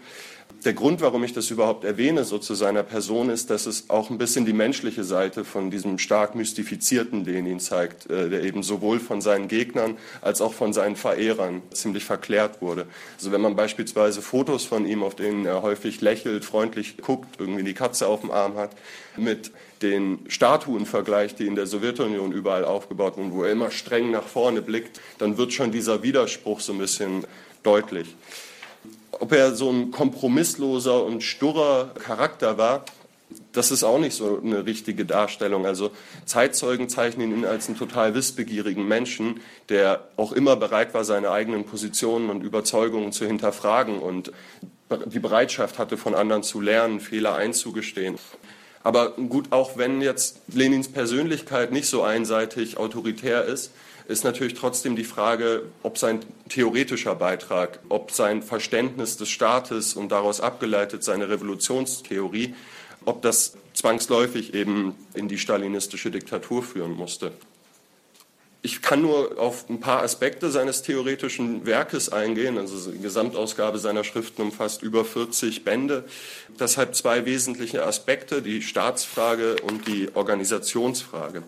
Der 0.65 0.73
Grund, 0.73 1.01
warum 1.01 1.23
ich 1.23 1.33
das 1.33 1.51
überhaupt 1.51 1.83
erwähne, 1.83 2.23
so 2.23 2.37
zu 2.37 2.53
seiner 2.53 2.83
Person, 2.83 3.29
ist, 3.29 3.49
dass 3.49 3.65
es 3.65 3.89
auch 3.89 4.09
ein 4.09 4.17
bisschen 4.17 4.45
die 4.45 4.53
menschliche 4.53 5.03
Seite 5.03 5.45
von 5.45 5.71
diesem 5.71 5.99
stark 5.99 6.35
mystifizierten 6.35 7.25
Lenin 7.25 7.59
zeigt, 7.59 8.09
äh, 8.09 8.29
der 8.29 8.43
eben 8.43 8.63
sowohl 8.63 8.99
von 8.99 9.21
seinen 9.21 9.47
Gegnern 9.47 9.97
als 10.21 10.41
auch 10.41 10.53
von 10.53 10.73
seinen 10.73 10.95
Verehrern 10.95 11.61
ziemlich 11.71 12.05
verklärt 12.05 12.61
wurde. 12.61 12.87
Also 13.17 13.31
wenn 13.31 13.41
man 13.41 13.55
beispielsweise 13.55 14.21
Fotos 14.21 14.65
von 14.65 14.85
ihm, 14.85 15.03
auf 15.03 15.15
denen 15.15 15.45
er 15.45 15.61
häufig 15.61 16.01
lächelt, 16.01 16.45
freundlich 16.45 16.97
guckt, 16.97 17.39
irgendwie 17.39 17.63
die 17.63 17.73
Katze 17.73 18.07
auf 18.07 18.21
dem 18.21 18.31
Arm 18.31 18.55
hat, 18.55 18.71
mit 19.17 19.51
den 19.81 20.19
Statuen 20.27 20.85
vergleicht, 20.85 21.39
die 21.39 21.47
in 21.47 21.55
der 21.55 21.67
Sowjetunion 21.67 22.31
überall 22.31 22.63
aufgebaut 22.63 23.17
wurden, 23.17 23.33
wo 23.33 23.43
er 23.43 23.51
immer 23.51 23.69
streng 23.69 24.11
nach 24.11 24.27
vorne 24.27 24.61
blickt, 24.61 25.01
dann 25.17 25.37
wird 25.37 25.53
schon 25.53 25.71
dieser 25.71 26.03
Widerspruch 26.03 26.61
so 26.61 26.73
ein 26.73 26.79
bisschen 26.79 27.25
deutlich. 27.63 28.15
Ob 29.23 29.31
er 29.31 29.55
so 29.55 29.69
ein 29.69 29.89
kompromissloser 29.91 31.01
und 31.05 31.23
sturrer 31.23 31.91
Charakter 31.97 32.57
war, 32.57 32.83
das 33.53 33.71
ist 33.71 33.85
auch 33.85 33.97
nicht 33.97 34.17
so 34.17 34.41
eine 34.43 34.65
richtige 34.65 35.05
Darstellung. 35.05 35.65
Also 35.65 35.91
Zeitzeugen 36.25 36.89
zeichnen 36.89 37.31
ihn 37.31 37.45
als 37.45 37.69
einen 37.69 37.77
total 37.77 38.15
wissbegierigen 38.15 38.85
Menschen, 38.85 39.39
der 39.69 40.09
auch 40.17 40.33
immer 40.33 40.57
bereit 40.57 40.93
war, 40.93 41.05
seine 41.05 41.31
eigenen 41.31 41.63
Positionen 41.63 42.29
und 42.29 42.43
Überzeugungen 42.43 43.13
zu 43.13 43.25
hinterfragen 43.25 43.99
und 43.99 44.33
die 45.05 45.19
Bereitschaft 45.19 45.79
hatte, 45.79 45.95
von 45.95 46.15
anderen 46.15 46.43
zu 46.43 46.59
lernen, 46.59 46.99
Fehler 46.99 47.35
einzugestehen. 47.35 48.17
Aber 48.83 49.11
gut, 49.11 49.53
auch 49.53 49.77
wenn 49.77 50.01
jetzt 50.01 50.41
Lenins 50.53 50.89
Persönlichkeit 50.89 51.71
nicht 51.71 51.87
so 51.87 52.03
einseitig 52.03 52.75
autoritär 52.75 53.45
ist, 53.45 53.71
ist 54.07 54.23
natürlich 54.23 54.53
trotzdem 54.53 54.95
die 54.95 55.03
Frage, 55.03 55.63
ob 55.81 55.97
sein 55.97 56.19
theoretischer 56.49 57.15
Beitrag, 57.15 57.79
ob 57.89 58.11
sein 58.11 58.41
Verständnis 58.41 59.17
des 59.17 59.29
Staates 59.29 59.95
und 59.95 60.11
daraus 60.11 60.41
abgeleitet 60.41 61.03
seine 61.03 61.29
Revolutionstheorie, 61.29 62.53
ob 63.05 63.21
das 63.21 63.53
zwangsläufig 63.73 64.53
eben 64.53 64.95
in 65.13 65.27
die 65.27 65.37
stalinistische 65.37 66.11
Diktatur 66.11 66.63
führen 66.63 66.93
musste. 66.93 67.31
Ich 68.65 68.81
kann 68.81 69.01
nur 69.01 69.37
auf 69.39 69.69
ein 69.69 69.81
paar 69.81 70.03
Aspekte 70.03 70.49
seines 70.49 70.83
theoretischen 70.83 71.65
Werkes 71.65 72.07
eingehen. 72.07 72.57
Also 72.57 72.91
die 72.91 72.99
Gesamtausgabe 72.99 73.77
seiner 73.77 74.05
Schriften 74.05 74.41
umfasst 74.41 74.83
über 74.83 75.03
40 75.03 75.65
Bände. 75.65 76.05
Deshalb 76.61 76.95
zwei 76.95 77.25
wesentliche 77.25 77.85
Aspekte, 77.85 78.41
die 78.41 78.61
Staatsfrage 78.61 79.57
und 79.63 79.85
die 79.89 80.07
Organisationsfrage. 80.13 81.43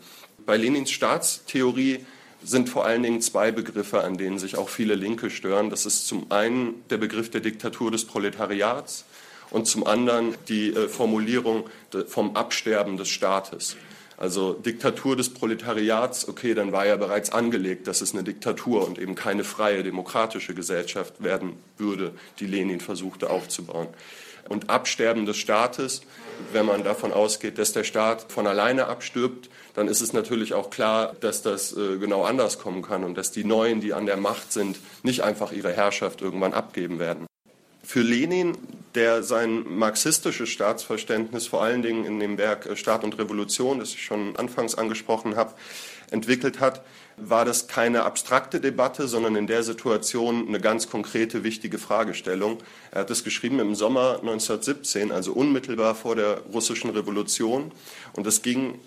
Bei 0.46 0.58
Lenins 0.58 0.92
Staatstheorie 0.92 2.06
sind 2.46 2.70
vor 2.70 2.86
allen 2.86 3.04
Dingen 3.04 3.22
zwei 3.22 3.52
Begriffe, 3.52 4.04
an 4.04 4.18
denen 4.18 4.40
sich 4.40 4.58
auch 4.58 4.70
viele 4.70 4.96
Linke 4.96 5.30
stören. 5.30 5.70
Das 5.70 5.86
ist 5.86 6.08
zum 6.08 6.32
einen 6.32 6.84
der 6.90 6.98
Begriff 6.98 7.30
der 7.30 7.42
Diktatur 7.42 7.92
des 7.92 8.06
Proletariats 8.06 9.06
und 9.52 9.68
zum 9.68 9.86
anderen 9.86 10.36
die 10.48 10.70
äh, 10.74 10.88
Formulierung 10.88 11.70
vom 12.08 12.36
Absterben 12.36 12.98
des 12.98 13.10
Staates. 13.10 13.78
Also 14.18 14.54
Diktatur 14.54 15.18
des 15.18 15.34
Proletariats, 15.34 16.28
okay, 16.30 16.54
dann 16.54 16.72
war 16.72 16.86
ja 16.86 16.96
bereits 16.96 17.32
angelegt, 17.32 17.88
dass 17.88 18.02
es 18.02 18.14
eine 18.14 18.24
Diktatur 18.24 18.88
und 18.88 18.98
eben 18.98 19.16
keine 19.16 19.44
freie 19.44 19.84
demokratische 19.84 20.54
Gesellschaft 20.54 21.22
werden 21.22 21.58
würde, 21.78 22.14
die 22.40 22.46
Lenin 22.46 22.80
versuchte 22.80 23.30
aufzubauen. 23.30 23.88
Und 24.48 24.70
Absterben 24.70 25.26
des 25.26 25.38
Staates, 25.38 26.02
wenn 26.52 26.66
man 26.66 26.84
davon 26.84 27.12
ausgeht, 27.14 27.58
dass 27.58 27.74
der 27.74 27.84
Staat 27.84 28.32
von 28.32 28.46
alleine 28.48 28.88
abstirbt, 28.88 29.50
dann 29.74 29.88
ist 29.88 30.02
es 30.02 30.14
natürlich 30.14 30.54
auch 30.54 30.70
klar, 30.70 31.16
dass 31.20 31.42
das 31.42 31.76
äh, 31.76 31.98
genau 31.98 32.24
anders 32.24 32.60
kommen 32.60 32.82
kann 32.82 33.04
und 33.04 33.18
dass 33.18 33.32
die 33.32 33.44
Neuen, 33.44 33.82
die 33.82 33.94
an 33.94 34.06
der 34.06 34.18
Macht 34.18 34.54
sind, 34.54 34.78
nicht 35.04 35.22
einfach 35.22 35.52
ihre 35.52 35.72
Herrschaft 35.72 36.22
irgendwann 36.22 36.54
abgeben 36.54 37.00
werden. 37.00 37.26
Für 37.84 38.02
Lenin, 38.02 38.58
der 38.96 39.22
sein 39.22 39.64
marxistisches 39.68 40.50
Staatsverständnis 40.50 41.46
vor 41.48 41.62
allen 41.62 41.82
Dingen 41.82 42.06
in 42.06 42.20
dem 42.20 42.38
Werk 42.38 42.78
Staat 42.78 43.04
und 43.04 43.18
Revolution, 43.20 43.80
das 43.80 43.90
ich 43.90 44.04
schon 44.04 44.36
anfangs 44.38 44.76
angesprochen 44.76 45.36
habe, 45.36 45.54
entwickelt 46.10 46.60
hat, 46.60 46.84
war 47.18 47.46
das 47.46 47.68
keine 47.68 48.04
abstrakte 48.04 48.60
Debatte, 48.60 49.08
sondern 49.08 49.36
in 49.36 49.48
der 49.48 49.64
Situation 49.64 50.48
eine 50.48 50.60
ganz 50.60 50.90
konkrete, 50.90 51.44
wichtige 51.44 51.78
Fragestellung. 51.78 52.58
Er 52.92 53.02
hat 53.02 53.10
es 53.10 53.24
geschrieben 53.24 53.60
im 53.60 53.76
Sommer 53.76 54.20
1917, 54.20 55.12
also 55.12 55.34
unmittelbar 55.34 55.96
vor 55.96 56.16
der 56.16 56.42
russischen 56.52 56.90
Revolution. 56.90 57.72
Und 58.14 58.28
es 58.28 58.42
ging 58.42 58.80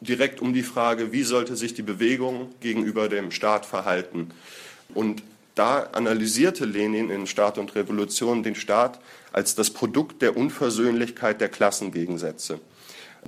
direkt 0.00 0.40
um 0.40 0.52
die 0.52 0.62
Frage, 0.62 1.12
wie 1.12 1.22
sollte 1.22 1.56
sich 1.56 1.74
die 1.74 1.82
Bewegung 1.82 2.50
gegenüber 2.60 3.08
dem 3.08 3.30
Staat 3.30 3.64
verhalten. 3.64 4.30
Und 4.94 5.22
da 5.54 5.90
analysierte 5.92 6.64
Lenin 6.64 7.10
in 7.10 7.26
Staat 7.26 7.58
und 7.58 7.74
Revolution 7.74 8.42
den 8.42 8.54
Staat 8.54 9.00
als 9.32 9.54
das 9.54 9.70
Produkt 9.70 10.22
der 10.22 10.36
Unversöhnlichkeit 10.36 11.40
der 11.40 11.48
Klassengegensätze. 11.48 12.60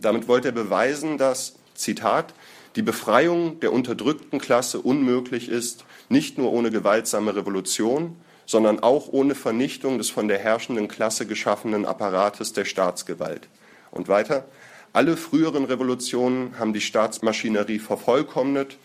Damit 0.00 0.28
wollte 0.28 0.48
er 0.48 0.52
beweisen, 0.52 1.18
dass, 1.18 1.54
Zitat, 1.74 2.32
die 2.76 2.82
Befreiung 2.82 3.60
der 3.60 3.72
unterdrückten 3.72 4.38
Klasse 4.38 4.80
unmöglich 4.80 5.48
ist, 5.48 5.84
nicht 6.08 6.38
nur 6.38 6.52
ohne 6.52 6.70
gewaltsame 6.70 7.36
Revolution, 7.36 8.16
sondern 8.46 8.80
auch 8.80 9.08
ohne 9.12 9.34
Vernichtung 9.34 9.98
des 9.98 10.10
von 10.10 10.28
der 10.28 10.38
herrschenden 10.38 10.88
Klasse 10.88 11.26
geschaffenen 11.26 11.84
Apparates 11.84 12.52
der 12.52 12.64
Staatsgewalt. 12.64 13.48
Und 13.90 14.08
weiter, 14.08 14.46
alle 14.92 15.16
früheren 15.16 15.64
Revolutionen 15.64 16.58
haben 16.58 16.72
die 16.72 16.80
Staatsmaschinerie 16.80 17.78
vervollkommnet, 17.78 18.76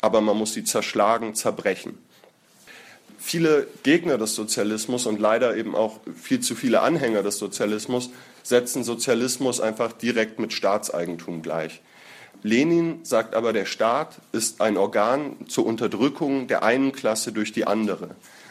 aber 0.00 0.20
man 0.20 0.36
muss 0.36 0.52
sie 0.52 0.64
zerschlagen, 0.64 1.34
zerbrechen. 1.34 1.98
Viele 3.18 3.66
Gegner 3.82 4.18
des 4.18 4.34
Sozialismus 4.34 5.06
und 5.06 5.18
leider 5.18 5.56
eben 5.56 5.74
auch 5.74 5.98
viel 6.14 6.40
zu 6.40 6.54
viele 6.54 6.82
Anhänger 6.82 7.22
des 7.22 7.38
Sozialismus 7.38 8.10
setzen 8.44 8.84
Sozialismus 8.84 9.60
einfach 9.60 9.92
direkt 9.92 10.38
mit 10.38 10.52
Staatseigentum 10.52 11.42
gleich. 11.42 11.80
Lenin 12.46 13.00
sagt 13.02 13.34
aber, 13.34 13.52
der 13.52 13.66
Staat 13.66 14.20
ist 14.30 14.60
ein 14.60 14.76
Organ 14.76 15.36
zur 15.48 15.66
Unterdrückung 15.66 16.46
der 16.46 16.62
einen 16.62 16.92
Klasse 16.92 17.32
durch 17.32 17.52
die 17.52 17.66
andere. 17.66 18.10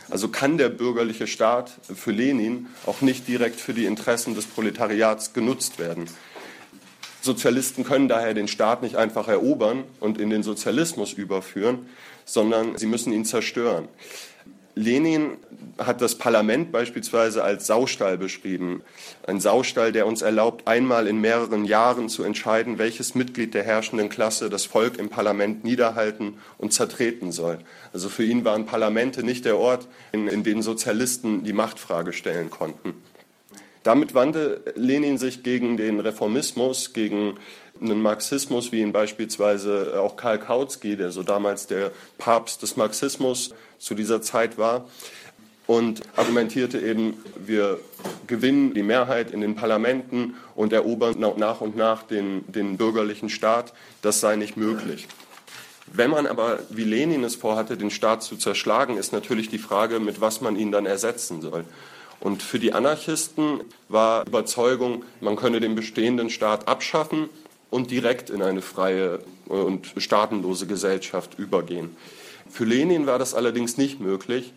Also 0.09 0.27
kann 0.27 0.57
der 0.57 0.69
bürgerliche 0.69 1.27
Staat 1.27 1.71
für 1.95 2.11
Lenin 2.11 2.67
auch 2.85 3.01
nicht 3.01 3.27
direkt 3.27 3.59
für 3.59 3.73
die 3.73 3.85
Interessen 3.85 4.35
des 4.35 4.45
Proletariats 4.45 5.33
genutzt 5.33 5.79
werden. 5.79 6.05
Sozialisten 7.21 7.85
können 7.85 8.07
daher 8.07 8.33
den 8.33 8.49
Staat 8.49 8.83
nicht 8.83 8.97
einfach 8.97 9.29
erobern 9.29 9.83
und 9.99 10.19
in 10.19 10.29
den 10.29 10.43
Sozialismus 10.43 11.13
überführen, 11.13 11.87
sondern 12.25 12.77
sie 12.77 12.87
müssen 12.87 13.13
ihn 13.13 13.25
zerstören. 13.25 13.87
Lenin 14.75 15.37
hat 15.77 16.01
das 16.01 16.15
Parlament 16.15 16.71
beispielsweise 16.71 17.43
als 17.43 17.65
Saustall 17.65 18.17
beschrieben. 18.17 18.81
Ein 19.25 19.39
Saustall, 19.39 19.93
der 19.93 20.05
uns 20.05 20.21
erlaubt, 20.21 20.67
einmal 20.67 21.07
in 21.07 21.19
mehreren 21.19 21.63
Jahren 21.65 22.09
zu 22.09 22.23
entscheiden, 22.23 22.77
welches 22.77 23.15
Mitglied 23.15 23.53
der 23.53 23.63
herrschenden 23.63 24.09
Klasse 24.09 24.49
das 24.49 24.65
Volk 24.65 24.97
im 24.97 25.09
Parlament 25.09 25.63
niederhalten 25.63 26.37
und 26.57 26.73
zertreten 26.73 27.31
soll. 27.31 27.59
Also 27.93 28.09
für 28.09 28.25
ihn 28.25 28.43
waren 28.43 28.65
Parlamente 28.65 29.23
nicht 29.23 29.45
der 29.45 29.57
Ort, 29.57 29.87
in, 30.11 30.27
in 30.27 30.43
dem 30.43 30.61
Sozialisten 30.61 31.43
die 31.43 31.53
Machtfrage 31.53 32.11
stellen 32.11 32.49
konnten. 32.49 32.93
Damit 33.83 34.15
wandte 34.15 34.61
Lenin 34.75 35.19
sich 35.19 35.43
gegen 35.43 35.77
den 35.77 35.99
Reformismus, 35.99 36.91
gegen 36.91 37.35
einen 37.81 38.01
Marxismus, 38.01 38.71
wie 38.71 38.81
ihn 38.81 38.91
beispielsweise 38.91 39.99
auch 40.01 40.15
Karl 40.15 40.39
Kautsky, 40.39 40.95
der 40.95 41.11
so 41.11 41.23
damals 41.23 41.67
der 41.67 41.91
Papst 42.17 42.61
des 42.61 42.77
Marxismus 42.77 43.53
zu 43.79 43.95
dieser 43.95 44.21
Zeit 44.21 44.57
war, 44.57 44.85
und 45.67 46.01
argumentierte 46.15 46.79
eben, 46.79 47.15
wir 47.37 47.79
gewinnen 48.27 48.73
die 48.73 48.83
Mehrheit 48.83 49.31
in 49.31 49.41
den 49.41 49.55
Parlamenten 49.55 50.35
und 50.55 50.73
erobern 50.73 51.15
nach 51.37 51.61
und 51.61 51.75
nach 51.75 52.03
den, 52.03 52.43
den 52.51 52.77
bürgerlichen 52.77 53.29
Staat. 53.29 53.73
Das 54.01 54.19
sei 54.19 54.35
nicht 54.35 54.57
möglich. 54.57 55.07
Wenn 55.87 56.11
man 56.11 56.27
aber, 56.27 56.59
wie 56.69 56.83
Lenin 56.83 57.23
es 57.23 57.35
vorhatte, 57.35 57.77
den 57.77 57.91
Staat 57.91 58.23
zu 58.23 58.37
zerschlagen, 58.37 58.97
ist 58.97 59.13
natürlich 59.13 59.49
die 59.49 59.59
Frage, 59.59 59.99
mit 59.99 60.21
was 60.21 60.41
man 60.41 60.55
ihn 60.55 60.71
dann 60.71 60.85
ersetzen 60.85 61.41
soll. 61.41 61.65
Und 62.19 62.41
für 62.41 62.59
die 62.59 62.73
Anarchisten 62.73 63.61
war 63.87 64.25
Überzeugung, 64.25 65.03
man 65.21 65.35
könne 65.35 65.59
den 65.59 65.75
bestehenden 65.75 66.29
Staat 66.29 66.67
abschaffen 66.67 67.29
und 67.75 67.91
direkt 67.91 68.29
in 68.29 68.41
eine 68.41 68.61
freie 68.61 69.19
und 69.49 69.91
staatenlose 69.97 70.65
Gesellschaft 70.65 71.37
übergehen. 71.37 71.97
Für 72.49 72.63
Lenin 72.63 73.05
war 73.05 73.19
das 73.19 73.33
allerdings 73.33 73.75
nicht 73.75 73.99
möglich. 73.99 74.53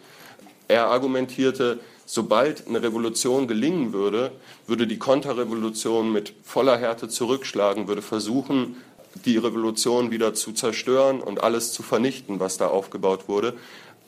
Er 0.68 0.86
argumentierte, 0.86 1.80
sobald 2.06 2.68
eine 2.68 2.80
Revolution 2.80 3.48
gelingen 3.48 3.92
würde, 3.92 4.30
würde 4.68 4.86
die 4.86 5.00
Konterrevolution 5.00 6.12
mit 6.12 6.32
voller 6.44 6.78
Härte 6.78 7.08
zurückschlagen, 7.08 7.88
würde 7.88 8.02
versuchen, 8.02 8.76
die 9.24 9.36
Revolution 9.36 10.12
wieder 10.12 10.34
zu 10.34 10.52
zerstören 10.52 11.20
und 11.20 11.42
alles 11.42 11.72
zu 11.72 11.82
vernichten, 11.82 12.38
was 12.38 12.56
da 12.56 12.68
aufgebaut 12.68 13.26
wurde. 13.26 13.54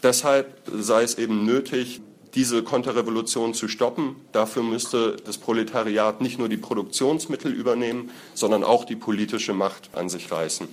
Deshalb 0.04 0.62
sei 0.72 1.02
es 1.02 1.18
eben 1.18 1.44
nötig, 1.44 2.00
diese 2.34 2.62
Konterrevolution 2.62 3.54
zu 3.54 3.68
stoppen. 3.68 4.16
Dafür 4.32 4.62
müsste 4.62 5.16
das 5.24 5.38
Proletariat 5.38 6.20
nicht 6.20 6.38
nur 6.38 6.48
die 6.48 6.56
Produktionsmittel 6.56 7.52
übernehmen, 7.52 8.10
sondern 8.34 8.64
auch 8.64 8.84
die 8.84 8.96
politische 8.96 9.52
Macht 9.52 9.90
an 9.94 10.08
sich 10.08 10.30
reißen. 10.30 10.68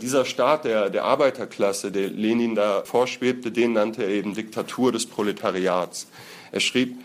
Dieser 0.00 0.24
Staat 0.24 0.64
der, 0.64 0.90
der 0.90 1.04
Arbeiterklasse, 1.04 1.90
der 1.90 2.08
Lenin 2.08 2.54
da 2.54 2.82
vorschwebte, 2.84 3.50
den 3.50 3.72
nannte 3.72 4.02
er 4.02 4.10
eben 4.10 4.34
Diktatur 4.34 4.92
des 4.92 5.06
Proletariats. 5.06 6.08
Er 6.52 6.60
schrieb, 6.60 6.98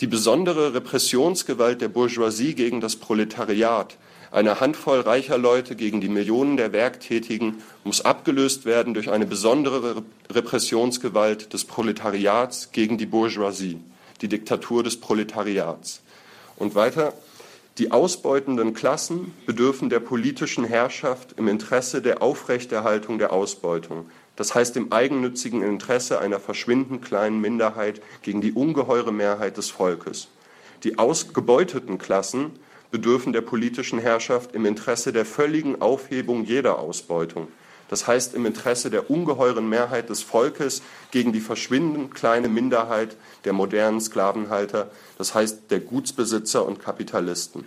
Die 0.00 0.08
besondere 0.08 0.74
Repressionsgewalt 0.74 1.80
der 1.80 1.88
Bourgeoisie 1.88 2.54
gegen 2.54 2.80
das 2.80 2.96
Proletariat, 2.96 3.96
eine 4.34 4.58
Handvoll 4.58 5.00
reicher 5.00 5.38
Leute 5.38 5.76
gegen 5.76 6.00
die 6.00 6.08
Millionen 6.08 6.56
der 6.56 6.72
Werktätigen, 6.72 7.62
muss 7.84 8.04
abgelöst 8.04 8.64
werden 8.64 8.92
durch 8.92 9.10
eine 9.10 9.26
besondere 9.26 10.02
Repressionsgewalt 10.28 11.52
des 11.52 11.64
Proletariats 11.64 12.72
gegen 12.72 12.98
die 12.98 13.06
Bourgeoisie, 13.06 13.78
die 14.22 14.28
Diktatur 14.28 14.82
des 14.82 14.98
Proletariats. 14.98 16.02
Und 16.56 16.74
weiter, 16.74 17.12
die 17.78 17.92
ausbeutenden 17.92 18.74
Klassen 18.74 19.32
bedürfen 19.46 19.88
der 19.88 20.00
politischen 20.00 20.64
Herrschaft 20.64 21.34
im 21.38 21.46
Interesse 21.46 22.02
der 22.02 22.20
Aufrechterhaltung 22.20 23.18
der 23.18 23.32
Ausbeutung, 23.32 24.10
das 24.34 24.52
heißt 24.52 24.76
im 24.76 24.92
eigennützigen 24.92 25.62
Interesse 25.62 26.18
einer 26.18 26.40
verschwindend 26.40 27.02
kleinen 27.02 27.40
Minderheit 27.40 28.02
gegen 28.22 28.40
die 28.40 28.52
ungeheure 28.52 29.12
Mehrheit 29.12 29.58
des 29.58 29.70
Volkes. 29.70 30.26
Die 30.82 30.98
ausgebeuteten 30.98 31.98
Klassen 31.98 32.50
bedürfen 32.94 33.32
der 33.32 33.40
politischen 33.40 33.98
Herrschaft 33.98 34.54
im 34.54 34.66
Interesse 34.66 35.12
der 35.12 35.24
völligen 35.24 35.82
Aufhebung 35.82 36.44
jeder 36.44 36.78
Ausbeutung, 36.78 37.48
das 37.88 38.06
heißt 38.06 38.34
im 38.34 38.46
Interesse 38.46 38.88
der 38.88 39.10
ungeheuren 39.10 39.68
Mehrheit 39.68 40.10
des 40.10 40.22
Volkes 40.22 40.80
gegen 41.10 41.32
die 41.32 41.40
verschwindend 41.40 42.14
kleine 42.14 42.48
Minderheit 42.48 43.16
der 43.44 43.52
modernen 43.52 44.00
Sklavenhalter, 44.00 44.92
das 45.18 45.34
heißt 45.34 45.72
der 45.72 45.80
Gutsbesitzer 45.80 46.64
und 46.64 46.78
Kapitalisten 46.78 47.66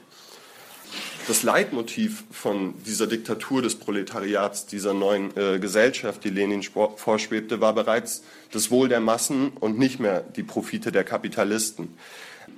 das 1.27 1.43
Leitmotiv 1.43 2.24
von 2.31 2.74
dieser 2.86 3.05
Diktatur 3.05 3.62
des 3.62 3.75
Proletariats, 3.75 4.65
dieser 4.65 4.93
neuen 4.93 5.36
äh, 5.36 5.60
Gesellschaft, 5.60 6.24
die 6.24 6.29
Lenin 6.29 6.63
vorschwebte, 6.63 7.60
war 7.60 7.74
bereits 7.74 8.24
das 8.51 8.72
Wohl 8.72 8.88
der 8.88 9.01
Massen 9.01 9.50
und 9.60 9.77
nicht 9.77 10.00
mehr 10.00 10.22
die 10.22 10.43
Profite 10.43 10.93
der 10.93 11.03
Kapitalisten. 11.03 11.98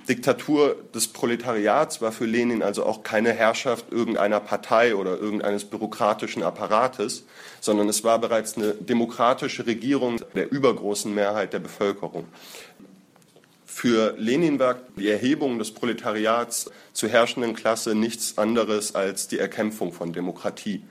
Diktatur 0.08 0.76
des 0.94 1.08
Proletariats 1.08 2.00
war 2.00 2.12
für 2.12 2.26
Lenin 2.26 2.62
also 2.62 2.84
auch 2.84 3.02
keine 3.02 3.32
Herrschaft 3.32 3.92
irgendeiner 3.92 4.40
Partei 4.40 4.94
oder 4.94 5.18
irgendeines 5.18 5.64
bürokratischen 5.64 6.42
Apparates, 6.42 7.24
sondern 7.60 7.88
es 7.88 8.02
war 8.02 8.18
bereits 8.18 8.56
eine 8.56 8.74
demokratische 8.74 9.66
Regierung 9.66 10.20
der 10.34 10.50
übergroßen 10.50 11.14
Mehrheit 11.14 11.52
der 11.52 11.60
Bevölkerung. 11.60 12.26
Für 13.64 14.14
Lenin 14.18 14.58
war 14.58 14.76
die 14.96 15.08
Erhebung 15.08 15.58
des 15.58 15.72
Proletariats 15.72 16.70
zur 16.92 17.08
herrschenden 17.08 17.54
Klasse 17.54 17.94
nichts 17.94 18.36
anderes 18.36 18.94
als 18.94 19.28
die 19.28 19.38
Erkämpfung 19.38 19.92
von 19.92 20.12
Demokratie. 20.12 20.82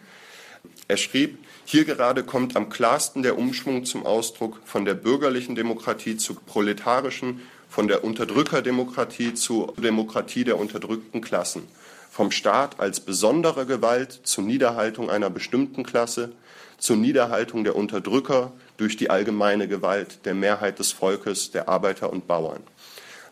Er 0.87 0.97
schrieb, 0.97 1.37
hier 1.65 1.85
gerade 1.85 2.23
kommt 2.23 2.55
am 2.55 2.69
klarsten 2.69 3.21
der 3.21 3.37
Umschwung 3.37 3.85
zum 3.85 4.05
Ausdruck 4.05 4.59
von 4.65 4.85
der 4.85 4.95
bürgerlichen 4.95 5.53
Demokratie 5.53 6.17
zur 6.17 6.37
proletarischen, 6.41 7.41
von 7.69 7.87
der 7.87 8.03
Unterdrückerdemokratie 8.03 9.35
zur 9.35 9.73
Demokratie 9.77 10.43
der 10.43 10.59
unterdrückten 10.59 11.21
Klassen, 11.21 11.67
vom 12.11 12.31
Staat 12.31 12.79
als 12.79 12.99
besondere 12.99 13.65
Gewalt 13.65 14.19
zur 14.23 14.43
Niederhaltung 14.43 15.09
einer 15.09 15.29
bestimmten 15.29 15.83
Klasse, 15.83 16.31
zur 16.79 16.97
Niederhaltung 16.97 17.63
der 17.63 17.75
Unterdrücker 17.75 18.51
durch 18.77 18.97
die 18.97 19.09
allgemeine 19.09 19.67
Gewalt 19.67 20.25
der 20.25 20.33
Mehrheit 20.33 20.79
des 20.79 20.91
Volkes, 20.91 21.51
der 21.51 21.69
Arbeiter 21.69 22.11
und 22.11 22.27
Bauern. 22.27 22.63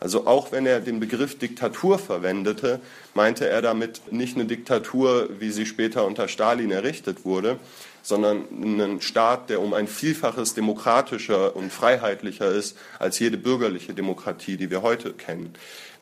Also 0.00 0.26
auch 0.26 0.52
wenn 0.52 0.64
er 0.64 0.80
den 0.80 1.00
Begriff 1.00 1.38
Diktatur 1.38 1.98
verwendete, 1.98 2.80
meinte 3.14 3.48
er 3.48 3.62
damit 3.62 4.12
nicht 4.12 4.36
eine 4.36 4.44
Diktatur, 4.44 5.28
wie 5.40 5.50
sie 5.50 5.66
später 5.66 6.06
unter 6.06 6.28
Stalin 6.28 6.70
errichtet 6.70 7.24
wurde, 7.24 7.58
sondern 8.02 8.44
einen 8.50 9.00
Staat, 9.00 9.50
der 9.50 9.60
um 9.60 9.74
ein 9.74 9.86
Vielfaches 9.86 10.54
demokratischer 10.54 11.54
und 11.56 11.72
freiheitlicher 11.72 12.50
ist 12.50 12.76
als 12.98 13.18
jede 13.18 13.36
bürgerliche 13.36 13.94
Demokratie, 13.94 14.56
die 14.56 14.70
wir 14.70 14.82
heute 14.82 15.12
kennen. 15.12 15.54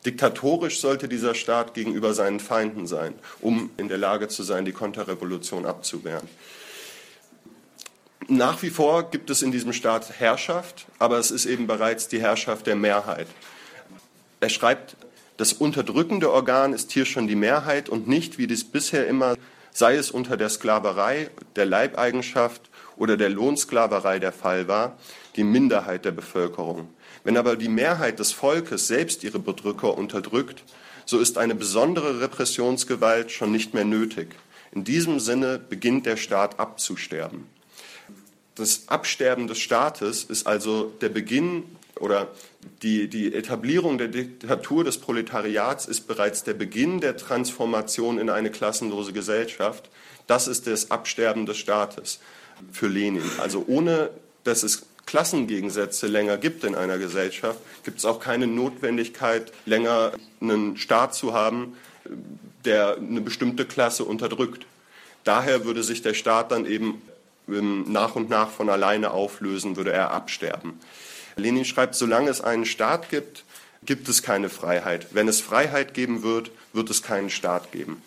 Diktatorisch 0.05 0.79
sollte 0.79 1.07
dieser 1.07 1.35
Staat 1.35 1.73
gegenüber 1.73 2.13
seinen 2.13 2.39
Feinden 2.39 2.87
sein, 2.87 3.13
um 3.41 3.71
in 3.77 3.87
der 3.87 3.97
Lage 3.97 4.27
zu 4.27 4.43
sein, 4.43 4.63
die 4.63 4.71
Konterrevolution 4.71 5.65
abzuwehren. 5.65 6.27
Nach 8.29 8.61
wie 8.61 8.69
vor 8.69 9.09
gibt 9.09 9.29
es 9.29 9.41
in 9.41 9.51
diesem 9.51 9.73
Staat 9.73 10.19
Herrschaft, 10.19 10.85
aber 10.99 11.17
es 11.17 11.31
ist 11.31 11.45
eben 11.45 11.65
bereits 11.65 12.07
die 12.09 12.19
Herrschaft 12.19 12.67
der 12.67 12.75
Mehrheit. 12.75 13.27
Er 14.39 14.49
schreibt, 14.49 14.97
das 15.37 15.53
unterdrückende 15.53 16.31
Organ 16.31 16.73
ist 16.73 16.91
hier 16.91 17.05
schon 17.05 17.27
die 17.27 17.35
Mehrheit 17.35 17.89
und 17.89 18.07
nicht, 18.07 18.37
wie 18.37 18.47
dies 18.47 18.63
bisher 18.63 19.07
immer, 19.07 19.35
sei 19.77 19.95
es 19.95 20.09
unter 20.09 20.37
der 20.37 20.49
Sklaverei, 20.49 21.29
der 21.55 21.67
Leibeigenschaft 21.67 22.71
oder 22.95 23.15
der 23.15 23.29
Lohnsklaverei 23.29 24.17
der 24.17 24.31
Fall 24.31 24.67
war, 24.67 24.97
die 25.35 25.43
Minderheit 25.43 26.03
der 26.03 26.13
Bevölkerung. 26.13 26.89
Wenn 27.23 27.37
aber 27.37 27.55
die 27.55 27.69
Mehrheit 27.69 28.17
des 28.17 28.31
Volkes 28.31 28.87
selbst 28.87 29.23
ihre 29.23 29.37
Bedrücker 29.37 29.95
unterdrückt, 29.95 30.63
so 31.05 31.19
ist 31.19 31.37
eine 31.37 31.53
besondere 31.53 32.21
Repressionsgewalt 32.21 33.31
schon 33.31 33.51
nicht 33.51 33.75
mehr 33.75 33.85
nötig. 33.85 34.29
In 34.71 34.83
diesem 34.83 35.19
Sinne 35.19 35.59
beginnt 35.59 36.07
der 36.07 36.17
Staat 36.17 36.59
abzusterben. 36.59 37.45
Das 38.55 38.87
Absterben 38.87 39.45
des 39.45 39.59
Staates 39.59 40.23
ist 40.23 40.47
also 40.47 40.91
der 41.01 41.09
Beginn 41.09 41.61
oder 41.99 42.29
die, 42.83 43.07
die 43.07 43.33
Etablierung 43.33 43.97
der 43.97 44.07
Diktatur 44.07 44.83
des 44.83 44.97
Proletariats 44.97 45.85
ist 45.85 46.07
bereits 46.07 46.43
der 46.43 46.53
Beginn 46.53 47.01
der 47.01 47.17
Transformation 47.17 48.19
in 48.19 48.29
eine 48.29 48.51
klassenlose 48.51 49.13
Gesellschaft. 49.13 49.89
Das 50.27 50.47
ist 50.47 50.67
das 50.67 50.91
Absterben 50.91 51.45
des 51.45 51.57
Staates 51.57 52.19
für 52.71 52.87
Lenin. 52.87 53.23
Also 53.39 53.63
ohne 53.67 54.09
dass 54.43 54.63
es 54.63 54.83
Klassengegensätze 55.05 56.07
länger 56.07 56.37
gibt 56.37 56.63
in 56.63 56.75
einer 56.75 56.97
Gesellschaft, 56.97 57.59
gibt 57.83 57.99
es 57.99 58.05
auch 58.05 58.19
keine 58.19 58.45
Notwendigkeit, 58.45 59.51
länger 59.65 60.11
einen 60.41 60.77
Staat 60.77 61.15
zu 61.15 61.33
haben, 61.33 61.77
der 62.65 62.97
eine 62.97 63.21
bestimmte 63.21 63.65
Klasse 63.65 64.03
unterdrückt. 64.03 64.65
Daher 65.23 65.65
würde 65.65 65.83
sich 65.83 66.01
der 66.01 66.13
Staat 66.13 66.51
dann 66.51 66.65
eben 66.65 67.01
ähm, 67.47 67.85
nach 67.87 68.15
und 68.15 68.29
nach 68.29 68.49
von 68.49 68.69
alleine 68.69 69.11
auflösen, 69.11 69.77
würde 69.77 69.93
er 69.93 70.11
absterben. 70.11 70.79
Lenin 71.37 71.65
schreibt, 71.65 71.95
solange 71.95 72.29
es 72.29 72.41
einen 72.41 72.65
Staat 72.65 73.09
gibt, 73.09 73.43
gibt 73.83 74.09
es 74.09 74.23
keine 74.23 74.49
Freiheit. 74.49 75.07
Wenn 75.11 75.27
es 75.27 75.41
Freiheit 75.41 75.93
geben 75.93 76.23
wird, 76.23 76.51
wird 76.73 76.89
es 76.89 77.03
keinen 77.03 77.29
Staat 77.29 77.71
geben. 77.71 78.01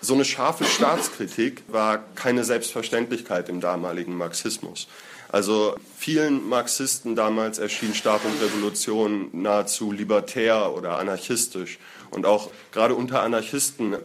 So 0.00 0.12
eine 0.14 0.26
scharfe 0.26 0.64
Staatskritik 0.64 1.62
war 1.68 2.04
keine 2.14 2.44
Selbstverständlichkeit 2.44 3.48
im 3.48 3.60
damaligen 3.60 4.16
Marxismus. 4.16 4.86
Also 5.30 5.76
vielen 5.98 6.46
Marxisten 6.48 7.16
damals 7.16 7.58
erschien 7.58 7.94
Staat 7.94 8.20
und 8.24 8.40
Revolution 8.40 9.30
nahezu 9.32 9.90
libertär 9.90 10.72
oder 10.74 10.98
anarchistisch. 10.98 11.78
Und 12.10 12.26
auch 12.26 12.50
gerade 12.70 12.94
unter 12.94 13.22
Anarchisten 13.22 13.96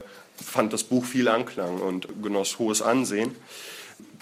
fand 0.44 0.74
das 0.74 0.86
Buch 0.86 1.06
viel 1.06 1.28
Anklang 1.28 1.80
und 1.82 2.08
genoss 2.24 2.60
hohes 2.60 2.82
Ansehen. 2.82 3.36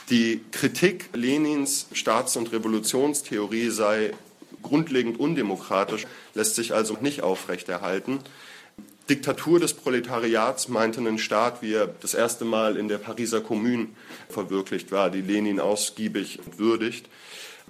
Die 0.10 0.42
Kritik 0.52 1.10
Lenins 1.14 1.88
Staats- 1.92 2.38
und 2.38 2.52
Revolutionstheorie 2.54 3.70
sei 3.70 4.14
grundlegend 4.62 5.20
undemokratisch, 5.20 6.06
lässt 6.34 6.56
sich 6.56 6.74
also 6.74 6.98
nicht 7.02 7.22
aufrechterhalten. 7.22 8.20
Diktatur 9.10 9.60
des 9.60 9.74
Proletariats 9.74 10.68
meinte 10.68 11.00
einen 11.00 11.18
Staat, 11.18 11.62
wie 11.62 11.74
er 11.74 11.88
das 11.88 12.14
erste 12.14 12.44
Mal 12.44 12.76
in 12.76 12.90
der 12.90 12.98
Pariser 12.98 13.40
Kommune 13.40 13.88
verwirklicht 14.30 14.92
war, 14.92 15.10
die 15.10 15.22
Lenin 15.22 15.60
ausgiebig 15.60 16.40
würdigt. 16.58 17.08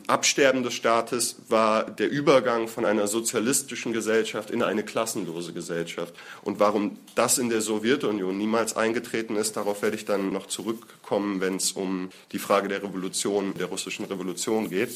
Absterben 0.05 0.63
des 0.63 0.73
Staates 0.73 1.35
war 1.49 1.83
der 1.89 2.09
Übergang 2.09 2.67
von 2.67 2.85
einer 2.85 3.07
sozialistischen 3.07 3.91
Gesellschaft 3.91 4.51
in 4.51 4.63
eine 4.63 4.83
klassenlose 4.83 5.51
Gesellschaft. 5.51 6.13
Und 6.43 6.59
warum 6.59 6.97
das 7.15 7.37
in 7.37 7.49
der 7.49 7.61
Sowjetunion 7.61 8.37
niemals 8.37 8.77
eingetreten 8.77 9.35
ist, 9.35 9.57
darauf 9.57 9.81
werde 9.81 9.97
ich 9.97 10.05
dann 10.05 10.31
noch 10.31 10.47
zurückkommen, 10.47 11.41
wenn 11.41 11.55
es 11.55 11.73
um 11.73 12.09
die 12.31 12.39
Frage 12.39 12.69
der 12.69 12.83
Revolution, 12.83 13.53
der 13.55 13.67
russischen 13.67 14.05
Revolution 14.05 14.69
geht. 14.69 14.91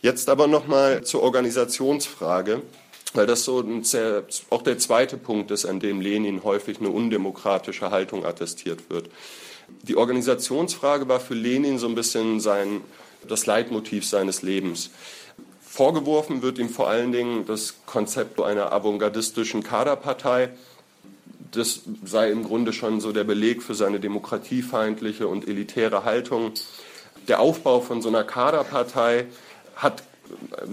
Jetzt 0.00 0.28
aber 0.28 0.46
noch 0.46 0.66
mal 0.66 1.04
zur 1.04 1.22
Organisationsfrage, 1.22 2.62
weil 3.14 3.26
das 3.26 3.44
so 3.44 3.64
sehr, 3.82 4.24
auch 4.50 4.62
der 4.62 4.78
zweite 4.78 5.16
Punkt 5.16 5.50
ist, 5.50 5.66
an 5.66 5.80
dem 5.80 6.00
Lenin 6.00 6.44
häufig 6.44 6.78
eine 6.78 6.90
undemokratische 6.90 7.90
Haltung 7.90 8.24
attestiert 8.24 8.90
wird. 8.90 9.10
Die 9.82 9.96
Organisationsfrage 9.96 11.08
war 11.08 11.20
für 11.20 11.34
Lenin 11.34 11.78
so 11.78 11.88
ein 11.88 11.94
bisschen 11.94 12.40
sein 12.40 12.80
das 13.28 13.46
Leitmotiv 13.46 14.06
seines 14.06 14.42
Lebens. 14.42 14.90
Vorgeworfen 15.60 16.42
wird 16.42 16.58
ihm 16.58 16.68
vor 16.68 16.88
allen 16.88 17.10
Dingen 17.10 17.46
das 17.46 17.74
Konzept 17.84 18.40
einer 18.40 18.72
avantgardistischen 18.72 19.62
Kaderpartei. 19.62 20.50
Das 21.50 21.80
sei 22.04 22.30
im 22.30 22.44
Grunde 22.44 22.72
schon 22.72 23.00
so 23.00 23.12
der 23.12 23.24
Beleg 23.24 23.62
für 23.62 23.74
seine 23.74 23.98
demokratiefeindliche 23.98 25.26
und 25.26 25.48
elitäre 25.48 26.04
Haltung. 26.04 26.52
Der 27.26 27.40
Aufbau 27.40 27.80
von 27.80 28.02
so 28.02 28.08
einer 28.08 28.22
Kaderpartei 28.22 29.26
hat 29.74 30.04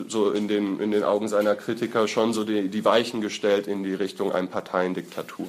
so 0.08 0.32
in 0.32 0.48
den, 0.48 0.80
in 0.80 0.92
den 0.92 1.04
Augen 1.04 1.28
seiner 1.28 1.56
Kritiker 1.56 2.08
schon 2.08 2.34
so 2.34 2.44
die, 2.44 2.70
die 2.70 2.86
Weichen 2.86 3.22
gestellt 3.22 3.68
in 3.68 3.84
die 3.84 3.94
Richtung 3.94 4.32
einer 4.32 4.48
Parteiendiktatur. 4.48 5.48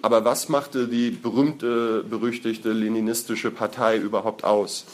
Aber 0.00 0.24
was 0.24 0.48
machte 0.48 0.88
die 0.88 1.10
berühmte, 1.10 2.04
berüchtigte 2.08 2.72
leninistische 2.72 3.50
Partei 3.50 3.96
überhaupt 3.96 4.44
aus? 4.44 4.86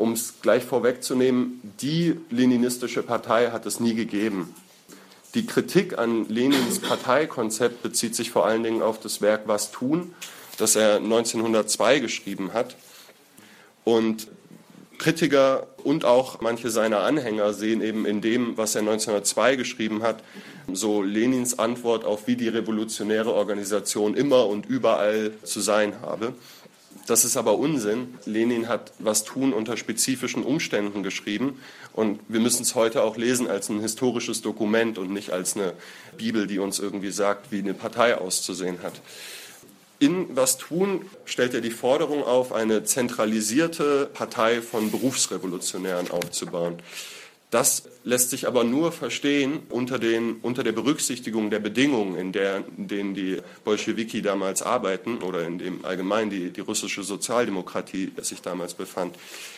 Um 0.00 0.12
es 0.12 0.34
gleich 0.40 0.64
vorwegzunehmen, 0.64 1.60
die 1.80 2.16
leninistische 2.30 3.02
Partei 3.02 3.50
hat 3.50 3.66
es 3.66 3.80
nie 3.80 3.94
gegeben. 3.94 4.54
Die 5.34 5.46
Kritik 5.46 5.98
an 5.98 6.28
Lenins 6.28 6.80
Parteikonzept 6.80 7.82
bezieht 7.82 8.16
sich 8.16 8.30
vor 8.30 8.46
allen 8.46 8.64
Dingen 8.64 8.82
auf 8.82 8.98
das 8.98 9.20
Werk 9.20 9.42
Was 9.46 9.70
tun, 9.70 10.14
das 10.58 10.74
er 10.74 10.96
1902 10.96 12.00
geschrieben 12.00 12.52
hat. 12.52 12.76
Und 13.84 14.26
Kritiker 14.98 15.68
und 15.84 16.04
auch 16.04 16.40
manche 16.40 16.70
seiner 16.70 17.00
Anhänger 17.00 17.52
sehen 17.52 17.80
eben 17.80 18.04
in 18.06 18.20
dem, 18.20 18.56
was 18.56 18.74
er 18.74 18.80
1902 18.80 19.56
geschrieben 19.56 20.02
hat, 20.02 20.22
so 20.72 21.02
Lenins 21.02 21.58
Antwort 21.58 22.04
auf, 22.04 22.26
wie 22.26 22.36
die 22.36 22.48
revolutionäre 22.48 23.32
Organisation 23.32 24.14
immer 24.14 24.46
und 24.46 24.66
überall 24.66 25.32
zu 25.42 25.60
sein 25.60 26.00
habe. 26.02 26.34
Das 27.10 27.24
ist 27.24 27.36
aber 27.36 27.58
Unsinn. 27.58 28.14
Lenin 28.24 28.68
hat 28.68 28.92
was 29.00 29.24
tun 29.24 29.52
unter 29.52 29.76
spezifischen 29.76 30.44
Umständen 30.44 31.02
geschrieben 31.02 31.60
und 31.92 32.20
wir 32.28 32.38
müssen 32.38 32.62
es 32.62 32.76
heute 32.76 33.02
auch 33.02 33.16
lesen 33.16 33.48
als 33.48 33.68
ein 33.68 33.80
historisches 33.80 34.42
Dokument 34.42 34.96
und 34.96 35.12
nicht 35.12 35.30
als 35.30 35.56
eine 35.56 35.72
Bibel, 36.16 36.46
die 36.46 36.60
uns 36.60 36.78
irgendwie 36.78 37.10
sagt, 37.10 37.50
wie 37.50 37.58
eine 37.58 37.74
Partei 37.74 38.16
auszusehen 38.16 38.84
hat. 38.84 39.00
In 39.98 40.36
Was 40.36 40.56
tun 40.56 41.04
stellt 41.24 41.52
er 41.52 41.60
die 41.60 41.72
Forderung 41.72 42.22
auf, 42.22 42.52
eine 42.52 42.84
zentralisierte 42.84 44.08
Partei 44.14 44.62
von 44.62 44.92
Berufsrevolutionären 44.92 46.12
aufzubauen. 46.12 46.78
Das 47.50 47.82
lässt 48.04 48.30
sich 48.30 48.46
aber 48.46 48.62
nur 48.62 48.92
verstehen 48.92 49.60
unter, 49.70 49.98
den, 49.98 50.36
unter 50.36 50.62
der 50.62 50.70
Berücksichtigung 50.70 51.50
der 51.50 51.58
Bedingungen, 51.58 52.14
in, 52.16 52.30
der, 52.30 52.62
in 52.76 52.86
denen 52.86 53.14
die 53.14 53.38
Bolschewiki 53.64 54.22
damals 54.22 54.62
arbeiten 54.62 55.18
oder 55.18 55.44
in 55.44 55.58
dem 55.58 55.84
allgemein 55.84 56.30
die, 56.30 56.50
die 56.50 56.60
russische 56.60 57.02
Sozialdemokratie 57.02 58.12
sich 58.20 58.40
damals 58.40 58.74
befand. 58.74 59.16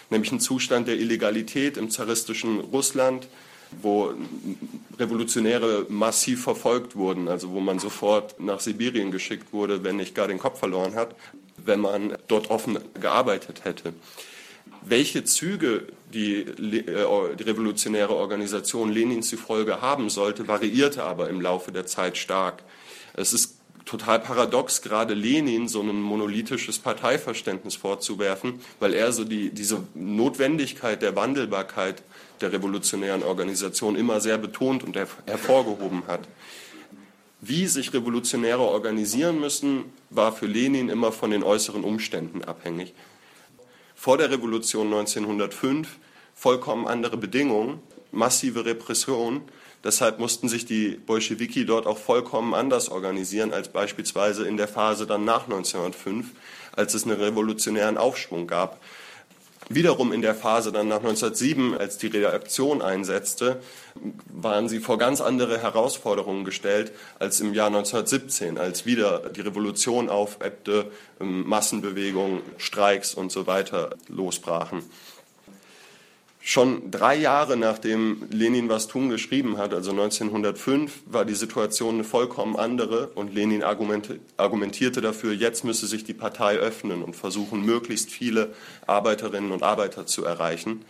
Nämlich 0.08 0.32
ein 0.32 0.40
Zustand 0.40 0.88
der 0.88 0.96
Illegalität 0.96 1.76
im 1.76 1.90
zaristischen 1.90 2.60
Russland, 2.60 3.28
wo 3.82 4.14
Revolutionäre 4.98 5.84
massiv 5.90 6.42
verfolgt 6.42 6.96
wurden, 6.96 7.28
also 7.28 7.50
wo 7.50 7.60
man 7.60 7.78
sofort 7.78 8.40
nach 8.40 8.60
Sibirien 8.60 9.10
geschickt 9.10 9.52
wurde, 9.52 9.84
wenn 9.84 9.96
nicht 9.96 10.14
gar 10.14 10.28
den 10.28 10.38
Kopf 10.38 10.58
verloren 10.58 10.94
hat, 10.94 11.14
wenn 11.58 11.80
man 11.80 12.16
dort 12.26 12.50
offen 12.50 12.78
gearbeitet 13.00 13.64
hätte. 13.64 13.92
Welche 14.84 15.24
Züge 15.24 15.86
die, 16.12 16.40
äh, 16.40 17.36
die 17.36 17.42
revolutionäre 17.42 18.14
Organisation 18.14 18.90
Lenins 18.90 19.28
zufolge 19.28 19.80
haben 19.80 20.10
sollte, 20.10 20.48
variierte 20.48 21.04
aber 21.04 21.28
im 21.28 21.40
Laufe 21.40 21.72
der 21.72 21.86
Zeit 21.86 22.16
stark. 22.16 22.62
Es 23.14 23.32
ist 23.32 23.56
total 23.84 24.20
paradox, 24.20 24.82
gerade 24.82 25.14
Lenin 25.14 25.68
so 25.68 25.80
ein 25.80 26.00
monolithisches 26.00 26.78
Parteiverständnis 26.78 27.76
vorzuwerfen, 27.76 28.60
weil 28.80 28.94
er 28.94 29.12
so 29.12 29.24
die, 29.24 29.50
diese 29.50 29.82
Notwendigkeit 29.94 31.02
der 31.02 31.16
Wandelbarkeit 31.16 32.02
der 32.40 32.52
revolutionären 32.52 33.22
Organisation 33.22 33.96
immer 33.96 34.20
sehr 34.20 34.38
betont 34.38 34.84
und 34.84 34.96
hervorgehoben 34.96 36.04
hat. 36.06 36.28
Wie 37.40 37.66
sich 37.66 37.92
Revolutionäre 37.92 38.60
organisieren 38.60 39.40
müssen, 39.40 39.86
war 40.10 40.32
für 40.32 40.46
Lenin 40.46 40.88
immer 40.88 41.10
von 41.10 41.30
den 41.30 41.42
äußeren 41.42 41.82
Umständen 41.82 42.44
abhängig. 42.44 42.94
Vor 44.02 44.18
der 44.18 44.32
Revolution 44.32 44.92
1905 44.92 45.86
vollkommen 46.34 46.88
andere 46.88 47.16
Bedingungen, 47.16 47.78
massive 48.10 48.64
Repression. 48.64 49.42
Deshalb 49.84 50.18
mussten 50.18 50.48
sich 50.48 50.66
die 50.66 50.96
Bolschewiki 50.96 51.64
dort 51.64 51.86
auch 51.86 51.98
vollkommen 51.98 52.52
anders 52.52 52.88
organisieren 52.88 53.52
als 53.52 53.68
beispielsweise 53.68 54.44
in 54.44 54.56
der 54.56 54.66
Phase 54.66 55.06
dann 55.06 55.24
nach 55.24 55.44
1905, 55.44 56.32
als 56.74 56.94
es 56.94 57.04
einen 57.04 57.20
revolutionären 57.20 57.96
Aufschwung 57.96 58.48
gab. 58.48 58.80
Wiederum 59.74 60.12
in 60.12 60.22
der 60.22 60.34
Phase 60.34 60.72
dann 60.72 60.88
nach 60.88 60.98
1907, 60.98 61.76
als 61.76 61.98
die 61.98 62.06
Reaktion 62.06 62.82
einsetzte, 62.82 63.60
waren 64.26 64.68
sie 64.68 64.80
vor 64.80 64.98
ganz 64.98 65.20
andere 65.20 65.60
Herausforderungen 65.60 66.44
gestellt 66.44 66.92
als 67.18 67.40
im 67.40 67.54
Jahr 67.54 67.68
1917, 67.68 68.58
als 68.58 68.86
wieder 68.86 69.30
die 69.30 69.40
Revolution 69.40 70.08
aufebbte, 70.08 70.90
ähm, 71.20 71.46
Massenbewegungen, 71.46 72.40
Streiks 72.56 73.14
und 73.14 73.30
so 73.30 73.46
weiter 73.46 73.96
losbrachen. 74.08 74.82
Schon 76.44 76.90
drei 76.90 77.14
Jahre 77.14 77.56
nachdem 77.56 78.26
Lenin 78.32 78.68
was 78.68 78.88
tun 78.88 79.10
geschrieben 79.10 79.58
hat, 79.58 79.72
also 79.72 79.92
1905, 79.92 81.02
war 81.06 81.24
die 81.24 81.36
Situation 81.36 81.94
eine 81.94 82.04
vollkommen 82.04 82.56
andere 82.56 83.10
und 83.14 83.32
Lenin 83.32 83.62
argumentierte 83.62 85.00
dafür, 85.00 85.34
jetzt 85.34 85.62
müsse 85.62 85.86
sich 85.86 86.02
die 86.02 86.14
Partei 86.14 86.56
öffnen 86.56 87.04
und 87.04 87.14
versuchen, 87.14 87.64
möglichst 87.64 88.10
viele 88.10 88.52
Arbeiterinnen 88.88 89.52
und 89.52 89.62
Arbeiter 89.62 90.04
zu 90.04 90.24
erreichen. 90.24 90.84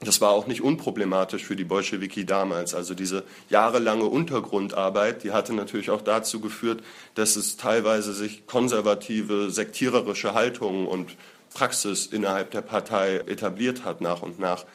Das 0.00 0.20
war 0.20 0.30
auch 0.30 0.48
nicht 0.48 0.62
unproblematisch 0.62 1.44
für 1.44 1.54
die 1.54 1.64
Bolschewiki 1.64 2.26
damals. 2.26 2.74
Also 2.74 2.94
diese 2.94 3.22
jahrelange 3.48 4.04
Untergrundarbeit, 4.06 5.22
die 5.22 5.30
hatte 5.30 5.54
natürlich 5.54 5.90
auch 5.90 6.02
dazu 6.02 6.40
geführt, 6.40 6.82
dass 7.14 7.36
es 7.36 7.56
teilweise 7.56 8.12
sich 8.12 8.46
konservative, 8.46 9.48
sektiererische 9.50 10.34
Haltungen 10.34 10.88
und 10.88 11.16
Praxis 11.56 12.04
innerhalb 12.04 12.50
der 12.50 12.60
Partei 12.60 13.16
etabliert 13.26 13.86
hat 13.86 14.02
nach 14.02 14.20
und 14.20 14.38
nach. 14.38 14.66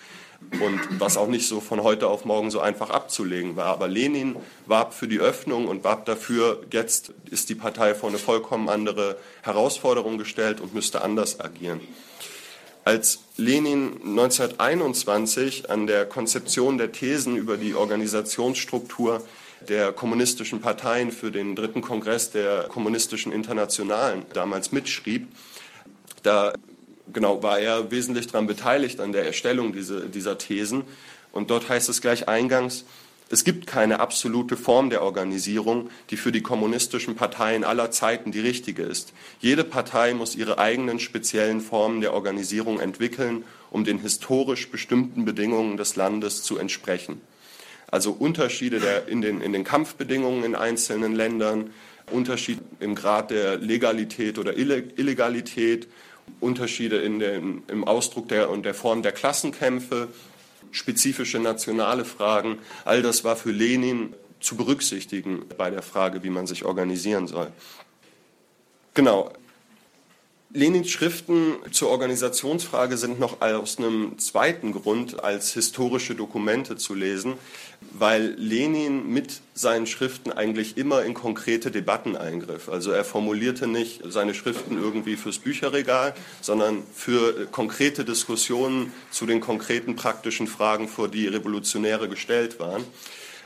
Und 0.59 0.79
was 0.99 1.15
auch 1.15 1.27
nicht 1.27 1.47
so 1.47 1.61
von 1.61 1.83
heute 1.83 2.07
auf 2.07 2.25
morgen 2.25 2.49
so 2.49 2.59
einfach 2.59 2.89
abzulegen 2.89 3.55
war. 3.55 3.67
Aber 3.67 3.87
Lenin 3.87 4.35
warb 4.65 4.95
für 4.95 5.07
die 5.07 5.19
Öffnung 5.19 5.67
und 5.67 5.83
warb 5.83 6.05
dafür, 6.07 6.63
jetzt 6.71 7.13
ist 7.29 7.49
die 7.49 7.55
Partei 7.55 7.93
vor 7.93 8.09
eine 8.09 8.17
vollkommen 8.17 8.67
andere 8.67 9.17
Herausforderung 9.43 10.17
gestellt 10.17 10.59
und 10.59 10.73
müsste 10.73 11.03
anders 11.03 11.39
agieren. 11.39 11.81
Als 12.83 13.19
Lenin 13.37 14.01
1921 14.01 15.69
an 15.69 15.85
der 15.85 16.07
Konzeption 16.07 16.79
der 16.79 16.91
Thesen 16.91 17.37
über 17.37 17.57
die 17.57 17.75
Organisationsstruktur 17.75 19.21
der 19.69 19.91
kommunistischen 19.91 20.61
Parteien 20.61 21.11
für 21.11 21.29
den 21.29 21.55
dritten 21.55 21.81
Kongress 21.81 22.31
der 22.31 22.63
kommunistischen 22.63 23.31
Internationalen 23.31 24.25
damals 24.33 24.71
mitschrieb, 24.71 25.27
da 26.23 26.53
genau, 27.11 27.43
war 27.43 27.59
er 27.59 27.91
wesentlich 27.91 28.27
daran 28.27 28.47
beteiligt 28.47 28.99
an 28.99 29.11
der 29.11 29.25
Erstellung 29.25 29.73
diese, 29.73 30.09
dieser 30.09 30.37
Thesen. 30.37 30.83
Und 31.31 31.49
dort 31.49 31.69
heißt 31.69 31.89
es 31.89 32.01
gleich 32.01 32.27
eingangs, 32.27 32.85
es 33.31 33.45
gibt 33.45 33.65
keine 33.65 34.01
absolute 34.01 34.57
Form 34.57 34.89
der 34.89 35.03
Organisierung, 35.03 35.89
die 36.09 36.17
für 36.17 36.33
die 36.33 36.41
kommunistischen 36.41 37.15
Parteien 37.15 37.63
aller 37.63 37.89
Zeiten 37.89 38.33
die 38.33 38.41
richtige 38.41 38.83
ist. 38.83 39.13
Jede 39.39 39.63
Partei 39.63 40.13
muss 40.13 40.35
ihre 40.35 40.57
eigenen 40.57 40.99
speziellen 40.99 41.61
Formen 41.61 42.01
der 42.01 42.13
Organisierung 42.13 42.81
entwickeln, 42.81 43.45
um 43.69 43.85
den 43.85 43.99
historisch 43.99 44.69
bestimmten 44.69 45.23
Bedingungen 45.23 45.77
des 45.77 45.95
Landes 45.95 46.43
zu 46.43 46.57
entsprechen. 46.57 47.21
Also 47.87 48.11
Unterschiede 48.11 48.81
der, 48.81 49.07
in, 49.07 49.21
den, 49.21 49.39
in 49.39 49.53
den 49.53 49.63
Kampfbedingungen 49.63 50.43
in 50.43 50.55
einzelnen 50.55 51.15
Ländern, 51.15 51.71
Unterschied 52.11 52.59
im 52.81 52.95
Grad 52.95 53.31
der 53.31 53.57
Legalität 53.57 54.39
oder 54.39 54.57
Illegalität, 54.57 55.87
Unterschiede 56.39 56.97
in 56.97 57.19
den, 57.19 57.63
im 57.67 57.83
Ausdruck 57.83 58.29
der, 58.29 58.49
und 58.49 58.63
der 58.63 58.73
Form 58.73 59.01
der 59.01 59.11
Klassenkämpfe, 59.11 60.07
spezifische 60.71 61.39
nationale 61.39 62.05
Fragen. 62.05 62.59
All 62.85 63.01
das 63.01 63.23
war 63.23 63.35
für 63.35 63.51
Lenin 63.51 64.13
zu 64.39 64.55
berücksichtigen 64.55 65.45
bei 65.57 65.69
der 65.69 65.81
Frage, 65.81 66.23
wie 66.23 66.29
man 66.29 66.47
sich 66.47 66.65
organisieren 66.65 67.27
soll. 67.27 67.51
Genau. 68.93 69.31
Lenins 70.53 70.89
Schriften 70.89 71.55
zur 71.71 71.89
Organisationsfrage 71.89 72.97
sind 72.97 73.21
noch 73.21 73.39
aus 73.41 73.77
einem 73.77 74.19
zweiten 74.19 74.73
Grund 74.73 75.23
als 75.23 75.53
historische 75.53 76.13
Dokumente 76.13 76.75
zu 76.75 76.93
lesen, 76.93 77.35
weil 77.93 78.35
Lenin 78.37 79.07
mit 79.07 79.39
seinen 79.53 79.87
Schriften 79.87 80.29
eigentlich 80.29 80.75
immer 80.75 81.03
in 81.03 81.13
konkrete 81.13 81.71
Debatten 81.71 82.17
eingriff. 82.17 82.67
Also 82.67 82.91
er 82.91 83.05
formulierte 83.05 83.65
nicht 83.65 84.01
seine 84.09 84.33
Schriften 84.33 84.77
irgendwie 84.77 85.15
fürs 85.15 85.39
Bücherregal, 85.39 86.13
sondern 86.41 86.83
für 86.93 87.45
konkrete 87.45 88.03
Diskussionen 88.03 88.91
zu 89.09 89.25
den 89.25 89.39
konkreten 89.39 89.95
praktischen 89.95 90.47
Fragen, 90.47 90.89
vor 90.89 91.07
die 91.07 91.27
Revolutionäre 91.27 92.09
gestellt 92.09 92.59
waren. 92.59 92.83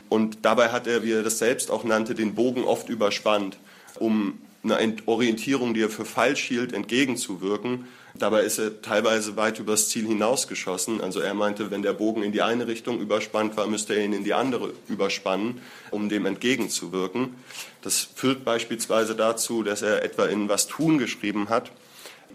Und 0.10 0.40
dabei 0.42 0.70
hat 0.70 0.88
er, 0.88 1.04
wie 1.04 1.12
er 1.12 1.24
das 1.24 1.38
selbst 1.38 1.70
auch 1.70 1.84
nannte, 1.84 2.16
den 2.16 2.34
Bogen 2.34 2.64
oft 2.64 2.90
überspannt, 2.90 3.58
um 4.00 4.40
eine 4.72 4.96
Orientierung, 5.06 5.74
die 5.74 5.82
er 5.82 5.90
für 5.90 6.06
falsch 6.06 6.44
hielt, 6.44 6.74
entgegenzuwirken. 6.74 7.88
Dabei 8.18 8.44
ist 8.44 8.60
er 8.60 8.82
teilweise 8.82 9.36
weit 9.36 9.60
übers 9.60 9.90
Ziel 9.90 10.08
hinausgeschossen. 10.08 11.02
Also 11.02 11.20
er 11.20 11.34
meinte, 11.34 11.70
wenn 11.70 11.82
der 11.82 11.94
Bogen 11.94 12.24
in 12.24 12.32
die 12.32 12.42
eine 12.42 12.66
Richtung 12.66 13.00
überspannt 13.00 13.58
war, 13.58 13.68
müsste 13.68 13.94
er 13.94 14.06
ihn 14.06 14.14
in 14.14 14.24
die 14.24 14.34
andere 14.34 14.74
überspannen, 14.88 15.60
um 15.92 16.08
dem 16.08 16.26
entgegenzuwirken. 16.26 17.36
Das 17.82 18.08
führt 18.16 18.46
beispielsweise 18.46 19.16
dazu, 19.16 19.64
dass 19.64 19.82
er 19.82 20.04
etwa 20.04 20.26
in 20.26 20.48
Was 20.48 20.68
tun 20.68 20.98
geschrieben 20.98 21.50
hat. 21.50 21.72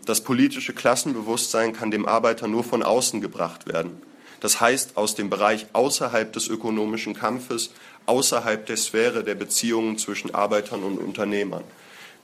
Das 0.04 0.20
politische 0.22 0.74
Klassenbewusstsein 0.74 1.72
kann 1.72 1.90
dem 1.90 2.06
Arbeiter 2.06 2.46
nur 2.46 2.64
von 2.64 2.82
außen 2.82 3.20
gebracht 3.22 3.66
werden. 3.66 4.02
Das 4.40 4.60
heißt 4.60 4.96
aus 4.96 5.14
dem 5.14 5.30
Bereich 5.30 5.66
außerhalb 5.72 6.32
des 6.32 6.48
ökonomischen 6.48 7.14
Kampfes, 7.14 7.70
außerhalb 8.06 8.66
der 8.66 8.76
Sphäre 8.76 9.22
der 9.22 9.34
Beziehungen 9.34 9.98
zwischen 9.98 10.34
Arbeitern 10.34 10.82
und 10.82 10.98
Unternehmern. 10.98 11.64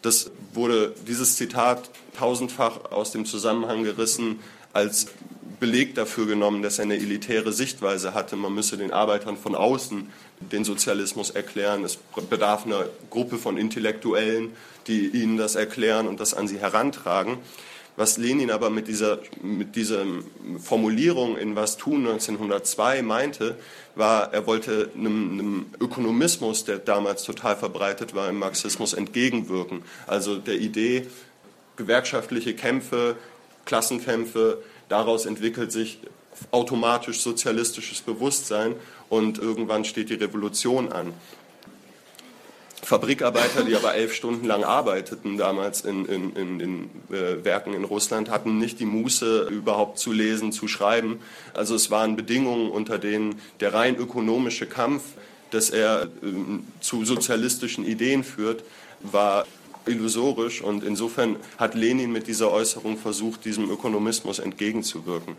Das 0.07 0.31
wurde, 0.55 0.95
dieses 1.09 1.35
Zitat 1.35 1.91
tausendfach 2.17 2.93
aus 2.93 3.11
dem 3.11 3.27
Zusammenhang 3.27 3.83
gerissen 3.83 4.39
als 4.73 5.09
Beleg 5.59 5.97
dafür 5.97 6.27
genommen, 6.27 6.63
dass 6.63 6.79
er 6.79 6.85
eine 6.85 6.95
elitäre 6.95 7.53
Sichtweise 7.53 8.15
hatte. 8.15 8.37
Man 8.37 8.55
müsse 8.55 8.77
den 8.77 8.93
Arbeitern 8.93 9.37
von 9.37 9.57
außen 9.57 10.09
den 10.53 10.63
Sozialismus 10.63 11.31
erklären. 11.31 11.83
Es 11.83 11.99
bedarf 12.31 12.67
einer 12.67 12.85
Gruppe 13.11 13.37
von 13.37 13.59
Intellektuellen, 13.59 14.53
die 14.87 15.09
ihnen 15.09 15.39
das 15.39 15.57
erklären 15.57 16.07
und 16.07 16.21
das 16.21 16.35
an 16.35 16.47
sie 16.47 16.61
herantragen. 16.61 17.39
Was 17.97 18.19
Lenin 18.19 18.51
aber 18.51 18.69
mit 18.69 18.89
dieser, 18.89 19.21
mit 19.43 19.75
dieser 19.75 20.05
Formulierung 20.59 21.39
in 21.39 21.57
Was 21.57 21.79
tun 21.79 22.07
1902 22.07 23.03
meinte, 23.03 23.57
war, 23.95 24.35
er 24.35 24.47
wollte 24.47 24.91
einem, 24.95 25.33
einem 25.33 25.67
Ökonomismus, 25.81 26.65
der 26.65 26.79
damals 26.79 27.25
total 27.25 27.57
verbreitet 27.57 28.15
war 28.15 28.29
im 28.29 28.39
Marxismus, 28.39 28.93
entgegenwirken. 28.93 29.83
Also 30.07 30.37
der 30.37 30.57
Idee, 30.57 31.07
gewerkschaftliche 31.77 32.55
Kämpfe, 32.55 33.17
Klassenkämpfe, 33.65 34.63
daraus 34.89 35.25
entwickelt 35.25 35.73
sich 35.73 35.99
automatisch 36.51 37.21
sozialistisches 37.21 38.03
Bewusstsein 38.03 38.75
und 39.09 39.39
irgendwann 39.39 39.87
steht 39.87 40.11
die 40.11 40.15
Revolution 40.15 40.93
an. 40.93 41.15
Fabrikarbeiter, 42.83 43.65
die 43.65 43.75
aber 43.75 43.95
elf 43.95 44.15
Stunden 44.15 44.47
lang 44.47 44.63
arbeiteten 44.63 45.39
damals 45.39 45.81
in, 45.81 46.05
in, 46.07 46.37
in 46.37 46.59
den 46.59 46.91
äh, 47.11 47.45
Werken 47.45 47.75
in 47.75 47.85
Russland, 47.85 48.31
hatten 48.31 48.59
nicht 48.59 48.79
die 48.81 48.87
Muße, 48.87 49.49
überhaupt 49.51 49.99
zu 49.99 50.13
lesen, 50.13 50.53
zu 50.53 50.69
schreiben. 50.69 51.21
Also 51.55 51.75
es 51.75 51.91
waren 51.91 52.17
Bedingungen, 52.17 52.71
unter 52.71 52.99
denen 52.99 53.41
der 53.61 53.75
rein 53.75 53.97
ökonomische 53.97 54.67
Kampf, 54.67 55.03
dass 55.51 55.71
er 55.71 56.05
äh, 56.05 56.07
zu 56.81 57.05
sozialistischen 57.05 57.85
Ideen 57.85 58.23
führt, 58.23 58.63
war 59.01 59.47
illusorisch 59.87 60.63
und 60.63 60.85
insofern 60.85 61.37
hat 61.59 61.75
Lenin 61.75 62.13
mit 62.13 62.27
dieser 62.27 62.51
Äußerung 62.51 62.99
versucht, 62.99 63.45
diesem 63.45 63.71
Ökonomismus 63.71 64.39
entgegenzuwirken. 64.39 65.37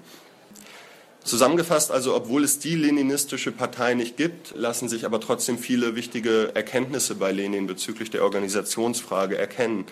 Zusammengefasst 1.27 1.91
also, 1.91 2.15
obwohl 2.15 2.45
es 2.45 2.59
die 2.59 2.75
leninistische 2.75 3.51
Partei 3.51 3.95
nicht 3.95 4.15
gibt, 4.15 4.55
lassen 4.55 4.87
sich 4.87 5.05
aber 5.05 5.19
trotzdem 5.19 5.57
viele 5.57 5.93
wichtige 5.97 6.55
Erkenntnisse 6.55 7.15
bei 7.15 7.33
Lenin 7.33 7.67
bezüglich 7.67 8.09
der 8.09 8.23
Organisationsfrage 8.23 9.37
erkennen. 9.37 9.83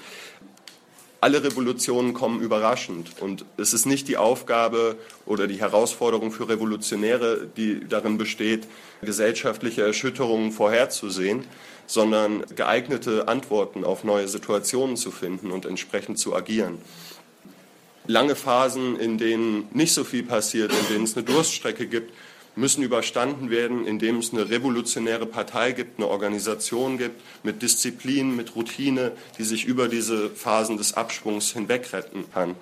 Alle 1.20 1.44
Revolutionen 1.44 2.14
kommen 2.14 2.40
überraschend 2.40 3.20
und 3.20 3.44
es 3.58 3.74
ist 3.74 3.86
nicht 3.86 4.08
die 4.08 4.16
Aufgabe 4.16 4.96
oder 5.26 5.48
die 5.48 5.60
Herausforderung 5.60 6.32
für 6.32 6.48
Revolutionäre, 6.48 7.50
die 7.58 7.82
darin 7.86 8.18
besteht, 8.18 8.66
gesellschaftliche 9.02 9.82
Erschütterungen 9.82 10.54
vorherzusehen, 10.54 11.44
sondern 11.86 12.46
geeignete 12.56 13.28
Antworten 13.28 13.84
auf 13.84 14.06
neue 14.06 14.30
Situationen 14.30 14.96
zu 14.96 15.12
finden 15.12 15.52
und 15.52 15.66
entsprechend 15.66 16.18
zu 16.18 16.34
agieren 16.34 16.78
lange 18.08 18.36
Phasen, 18.36 19.00
in 19.00 19.18
denen 19.18 19.68
nicht 19.74 19.94
so 19.94 20.04
viel 20.04 20.24
passiert, 20.24 20.72
in 20.72 20.94
denen 20.94 21.04
es 21.06 21.16
eine 21.16 21.26
Durststrecke 21.26 21.88
gibt, 21.88 22.14
müssen 22.56 22.84
überstanden 22.84 23.50
werden, 23.50 23.86
indem 23.86 24.20
es 24.20 24.32
eine 24.32 24.50
revolutionäre 24.50 25.26
Partei 25.26 25.74
gibt, 25.74 26.00
eine 26.00 26.08
Organisation 26.08 26.98
gibt 26.98 27.22
mit 27.44 27.62
Disziplin, 27.62 28.36
mit 28.36 28.56
Routine, 28.56 29.12
die 29.38 29.44
sich 29.44 29.66
über 29.66 29.88
diese 29.88 30.30
Phasen 30.30 30.78
des 30.78 30.94
Abschwungs 30.94 31.52
hinweg 31.52 31.92
retten 31.92 32.26
kann. 32.34 32.56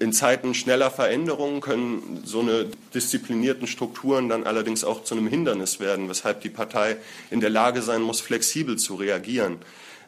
In 0.00 0.12
Zeiten 0.12 0.54
schneller 0.54 0.90
Veränderungen 0.90 1.60
können 1.60 2.22
so 2.24 2.40
eine 2.40 2.66
disziplinierten 2.92 3.68
Strukturen 3.68 4.28
dann 4.28 4.44
allerdings 4.44 4.82
auch 4.82 5.04
zu 5.04 5.14
einem 5.14 5.28
Hindernis 5.28 5.78
werden, 5.78 6.08
weshalb 6.08 6.40
die 6.40 6.50
Partei 6.50 6.96
in 7.30 7.40
der 7.40 7.50
Lage 7.50 7.80
sein 7.80 8.02
muss, 8.02 8.20
flexibel 8.20 8.76
zu 8.76 8.96
reagieren. 8.96 9.58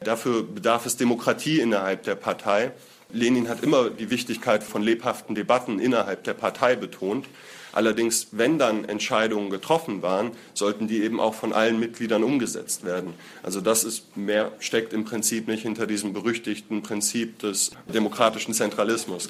Dafür 0.03 0.43
bedarf 0.43 0.87
es 0.87 0.97
Demokratie 0.97 1.61
innerhalb 1.61 2.03
der 2.03 2.17
Partei. 2.17 2.73
Lenin 3.12 3.49
hat 3.49 3.62
immer 3.62 3.90
die 3.90 4.11
Wichtigkeit 4.11 4.62
von 4.62 4.83
lebhaften 4.83 5.35
Debatten 5.35 5.79
innerhalb 5.79 6.25
der 6.25 6.35
Partei 6.35 6.77
betont. 6.77 7.27
Allerdings, 7.73 8.29
wenn 8.33 8.59
dann 8.59 8.87
Entscheidungen 8.87 9.51
getroffen 9.51 10.01
waren, 10.01 10.31
sollten 10.55 10.88
die 10.88 11.03
eben 11.03 11.21
auch 11.21 11.35
von 11.35 11.53
allen 11.53 11.79
Mitgliedern 11.79 12.25
umgesetzt 12.25 12.85
werden. 12.85 13.12
Also 13.42 13.61
das 13.61 13.85
ist 13.85 14.16
mehr 14.16 14.53
steckt 14.61 14.95
im 14.95 15.05
Prinzip 15.05 15.47
nicht 15.47 15.62
hinter 15.62 15.87
diesem 15.87 16.14
berüchtigten 16.14 16.83
Prinzip 16.83 17.38
des 17.40 17.73
demokratischen 17.92 18.55
Zentralismus. 18.55 19.29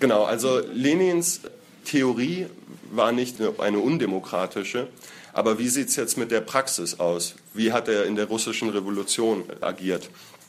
Genau, 0.00 0.24
also 0.24 0.60
Lenins 0.72 1.42
Theorie 1.84 2.46
war 2.90 3.12
nicht 3.12 3.36
eine 3.58 3.78
undemokratische, 3.78 4.88
aber 5.32 5.58
wie 5.58 5.68
sieht 5.68 5.88
es 5.88 5.96
jetzt 5.96 6.16
mit 6.16 6.30
der 6.30 6.40
Praxis 6.40 6.98
aus? 6.98 7.34
Wie 7.52 7.72
hat 7.72 7.88
er 7.88 8.06
in 8.06 8.16
der 8.16 8.26
russischen 8.26 8.70
Revolution 8.70 9.44
agiert? 9.60 10.08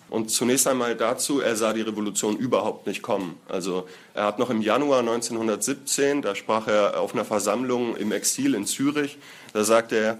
Und 0.09 0.31
zunächst 0.31 0.67
einmal 0.67 0.95
dazu, 0.95 1.41
er 1.41 1.55
sah 1.55 1.73
die 1.73 1.81
Revolution 1.81 2.37
überhaupt 2.37 2.87
nicht 2.87 3.01
kommen. 3.01 3.37
Also 3.49 3.87
er 4.13 4.23
hat 4.23 4.39
noch 4.39 4.49
im 4.49 4.61
Januar 4.61 4.99
1917, 4.99 6.21
da 6.21 6.33
sprach 6.33 6.67
er 6.67 6.99
auf 7.01 7.13
einer 7.13 7.25
Versammlung 7.25 7.97
im 7.97 8.11
Exil 8.11 8.55
in 8.55 8.65
Zürich, 8.65 9.17
da 9.53 9.63
sagte 9.63 9.97
er, 9.97 10.17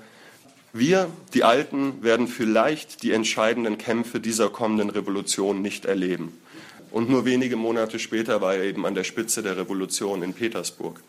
wir, 0.74 1.10
die 1.34 1.44
Alten, 1.44 2.04
werden 2.04 2.28
vielleicht 2.28 3.02
die 3.02 3.12
entscheidenden 3.12 3.78
Kämpfe 3.78 4.20
dieser 4.20 4.50
kommenden 4.50 4.90
Revolution 4.90 5.62
nicht 5.62 5.86
erleben. 5.86 6.38
Und 6.92 7.10
nur 7.10 7.26
wenige 7.26 7.56
Monate 7.56 8.00
später 8.00 8.42
war 8.42 8.56
er 8.56 8.64
eben 8.64 8.86
an 8.86 8.94
der 8.94 9.04
Spitze 9.04 9.42
der 9.42 9.58
Revolution 9.58 10.22
in 10.22 10.34
Petersburg. 10.34 11.02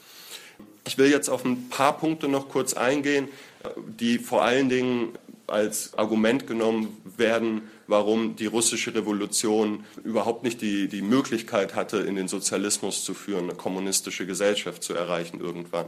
Ich 0.86 0.96
will 0.96 1.10
jetzt 1.10 1.28
auf 1.28 1.44
ein 1.44 1.68
paar 1.68 1.98
Punkte 1.98 2.28
noch 2.28 2.48
kurz 2.48 2.74
eingehen, 2.74 3.28
die 3.76 4.18
vor 4.18 4.42
allen 4.42 4.68
Dingen 4.68 5.10
als 5.46 5.96
Argument 5.98 6.46
genommen 6.46 6.96
werden, 7.16 7.62
warum 7.88 8.37
die 8.37 8.46
russische 8.46 8.94
Revolution 8.94 9.85
überhaupt 10.05 10.44
nicht 10.44 10.61
die, 10.61 10.87
die 10.87 11.03
Möglichkeit 11.03 11.74
hatte, 11.74 11.96
in 11.98 12.14
den 12.14 12.29
Sozialismus 12.29 13.03
zu 13.03 13.14
führen, 13.14 13.44
eine 13.44 13.55
kommunistische 13.55 14.27
Gesellschaft 14.27 14.83
zu 14.83 14.94
erreichen 14.94 15.40
irgendwann. 15.40 15.87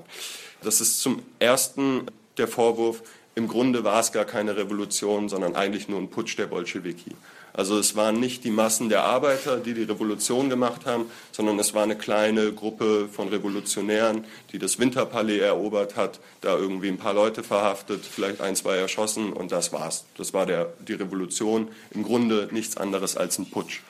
Das 0.62 0.80
ist 0.80 1.00
zum 1.00 1.22
Ersten 1.38 2.06
der 2.38 2.48
Vorwurf, 2.48 3.02
im 3.34 3.46
Grunde 3.46 3.84
war 3.84 4.00
es 4.00 4.12
gar 4.12 4.24
keine 4.24 4.56
Revolution, 4.56 5.28
sondern 5.28 5.54
eigentlich 5.54 5.88
nur 5.88 6.00
ein 6.00 6.10
Putsch 6.10 6.36
der 6.36 6.46
Bolschewiki. 6.46 7.12
Also 7.60 7.78
es 7.78 7.94
waren 7.94 8.18
nicht 8.18 8.44
die 8.44 8.50
Massen 8.50 8.88
der 8.88 9.04
Arbeiter, 9.04 9.58
die 9.58 9.74
die 9.74 9.82
Revolution 9.82 10.48
gemacht 10.48 10.86
haben, 10.86 11.10
sondern 11.30 11.58
es 11.58 11.74
war 11.74 11.82
eine 11.82 11.94
kleine 11.94 12.54
Gruppe 12.54 13.06
von 13.12 13.28
Revolutionären, 13.28 14.24
die 14.50 14.58
das 14.58 14.78
Winterpalais 14.78 15.40
erobert 15.40 15.94
hat, 15.94 16.20
da 16.40 16.56
irgendwie 16.56 16.88
ein 16.88 16.96
paar 16.96 17.12
Leute 17.12 17.42
verhaftet, 17.42 18.00
vielleicht 18.06 18.40
ein, 18.40 18.56
zwei 18.56 18.76
erschossen 18.76 19.34
und 19.34 19.52
das 19.52 19.74
war's. 19.74 20.06
Das 20.16 20.32
war 20.32 20.46
der, 20.46 20.72
die 20.88 20.94
Revolution. 20.94 21.68
Im 21.90 22.02
Grunde 22.02 22.48
nichts 22.50 22.78
anderes 22.78 23.18
als 23.18 23.38
ein 23.38 23.50
Putsch. 23.50 23.80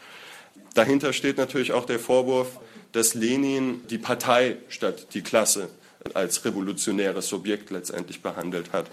Dahinter 0.74 1.12
steht 1.12 1.36
natürlich 1.36 1.70
auch 1.70 1.86
der 1.86 2.00
Vorwurf, 2.00 2.58
dass 2.90 3.14
Lenin 3.14 3.86
die 3.88 3.98
Partei 3.98 4.56
statt 4.68 5.14
die 5.14 5.22
Klasse 5.22 5.68
als 6.12 6.44
revolutionäres 6.44 7.28
Subjekt 7.28 7.70
letztendlich 7.70 8.20
behandelt 8.20 8.72
hat. 8.72 8.86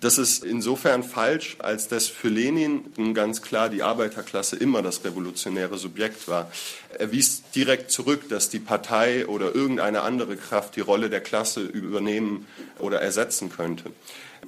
Das 0.00 0.16
ist 0.16 0.44
insofern 0.44 1.02
falsch, 1.02 1.56
als 1.58 1.88
dass 1.88 2.06
für 2.06 2.28
Lenin 2.28 3.14
ganz 3.14 3.42
klar 3.42 3.68
die 3.68 3.82
Arbeiterklasse 3.82 4.54
immer 4.54 4.80
das 4.80 5.04
revolutionäre 5.04 5.76
Subjekt 5.76 6.28
war. 6.28 6.52
Er 6.96 7.10
wies 7.10 7.42
direkt 7.54 7.90
zurück, 7.90 8.28
dass 8.28 8.48
die 8.48 8.60
Partei 8.60 9.26
oder 9.26 9.54
irgendeine 9.54 10.02
andere 10.02 10.36
Kraft 10.36 10.76
die 10.76 10.80
Rolle 10.80 11.10
der 11.10 11.20
Klasse 11.20 11.62
übernehmen 11.62 12.46
oder 12.78 13.00
ersetzen 13.00 13.50
könnte. 13.50 13.90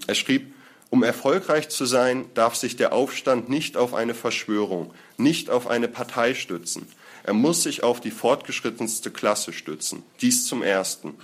Er 0.07 0.15
schrieb, 0.15 0.55
um 0.89 1.03
erfolgreich 1.03 1.69
zu 1.69 1.85
sein, 1.85 2.27
darf 2.35 2.55
sich 2.55 2.77
der 2.77 2.93
Aufstand 2.93 3.49
nicht 3.49 3.77
auf 3.77 3.93
eine 3.95 4.15
Verschwörung, 4.15 4.93
nicht 5.17 5.51
auf 5.51 5.67
eine 5.67 5.89
Partei 5.89 6.35
stützen. 6.35 6.87
Er 7.25 7.35
muss 7.35 7.65
sich 7.65 7.83
auf 7.83 8.01
die 8.01 8.11
fortgeschrittenste 8.11 9.11
Klasse 9.11 9.53
stützen. 9.53 10.03
Dies 10.21 10.47
zum 10.47 10.63
Ersten. 10.63 11.15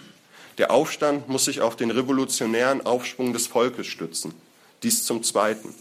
Der 0.59 0.71
Aufstand 0.71 1.29
muss 1.29 1.45
sich 1.45 1.61
auf 1.61 1.77
den 1.77 1.91
revolutionären 1.91 2.85
Aufschwung 2.87 3.33
des 3.33 3.47
Volkes 3.47 3.87
stützen. 3.87 4.33
Dies 4.83 5.05
zum 5.05 5.23
Zweiten. 5.23 5.75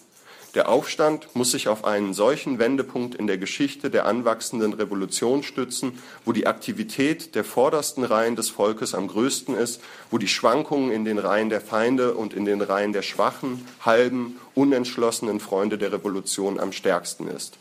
Der 0.54 0.70
Aufstand 0.70 1.36
muss 1.36 1.52
sich 1.52 1.68
auf 1.68 1.84
einen 1.84 2.14
solchen 2.14 2.60
Wendepunkt 2.60 3.16
in 3.16 3.28
der 3.28 3.38
Geschichte 3.38 3.90
der 3.90 4.06
anwachsenden 4.06 4.72
Revolution 4.72 5.44
stützen, 5.44 6.00
wo 6.24 6.32
die 6.32 6.48
Aktivität 6.48 7.36
der 7.36 7.44
vordersten 7.44 8.06
Reihen 8.06 8.38
des 8.38 8.50
Volkes 8.50 8.96
am 8.96 9.10
größten 9.10 9.56
ist, 9.56 9.82
wo 10.12 10.18
die 10.18 10.30
Schwankungen 10.30 10.92
in 10.92 11.04
den 11.04 11.20
Reihen 11.20 11.50
der 11.50 11.60
Feinde 11.60 12.14
und 12.14 12.34
in 12.34 12.46
den 12.46 12.62
Reihen 12.62 12.94
der 12.94 13.02
schwachen, 13.02 13.68
halben, 13.82 14.40
unentschlossenen 14.56 15.42
Freunde 15.42 15.78
der 15.78 15.92
Revolution 15.92 16.58
am 16.58 16.72
stärksten 16.72 17.28
ist. 17.28 17.58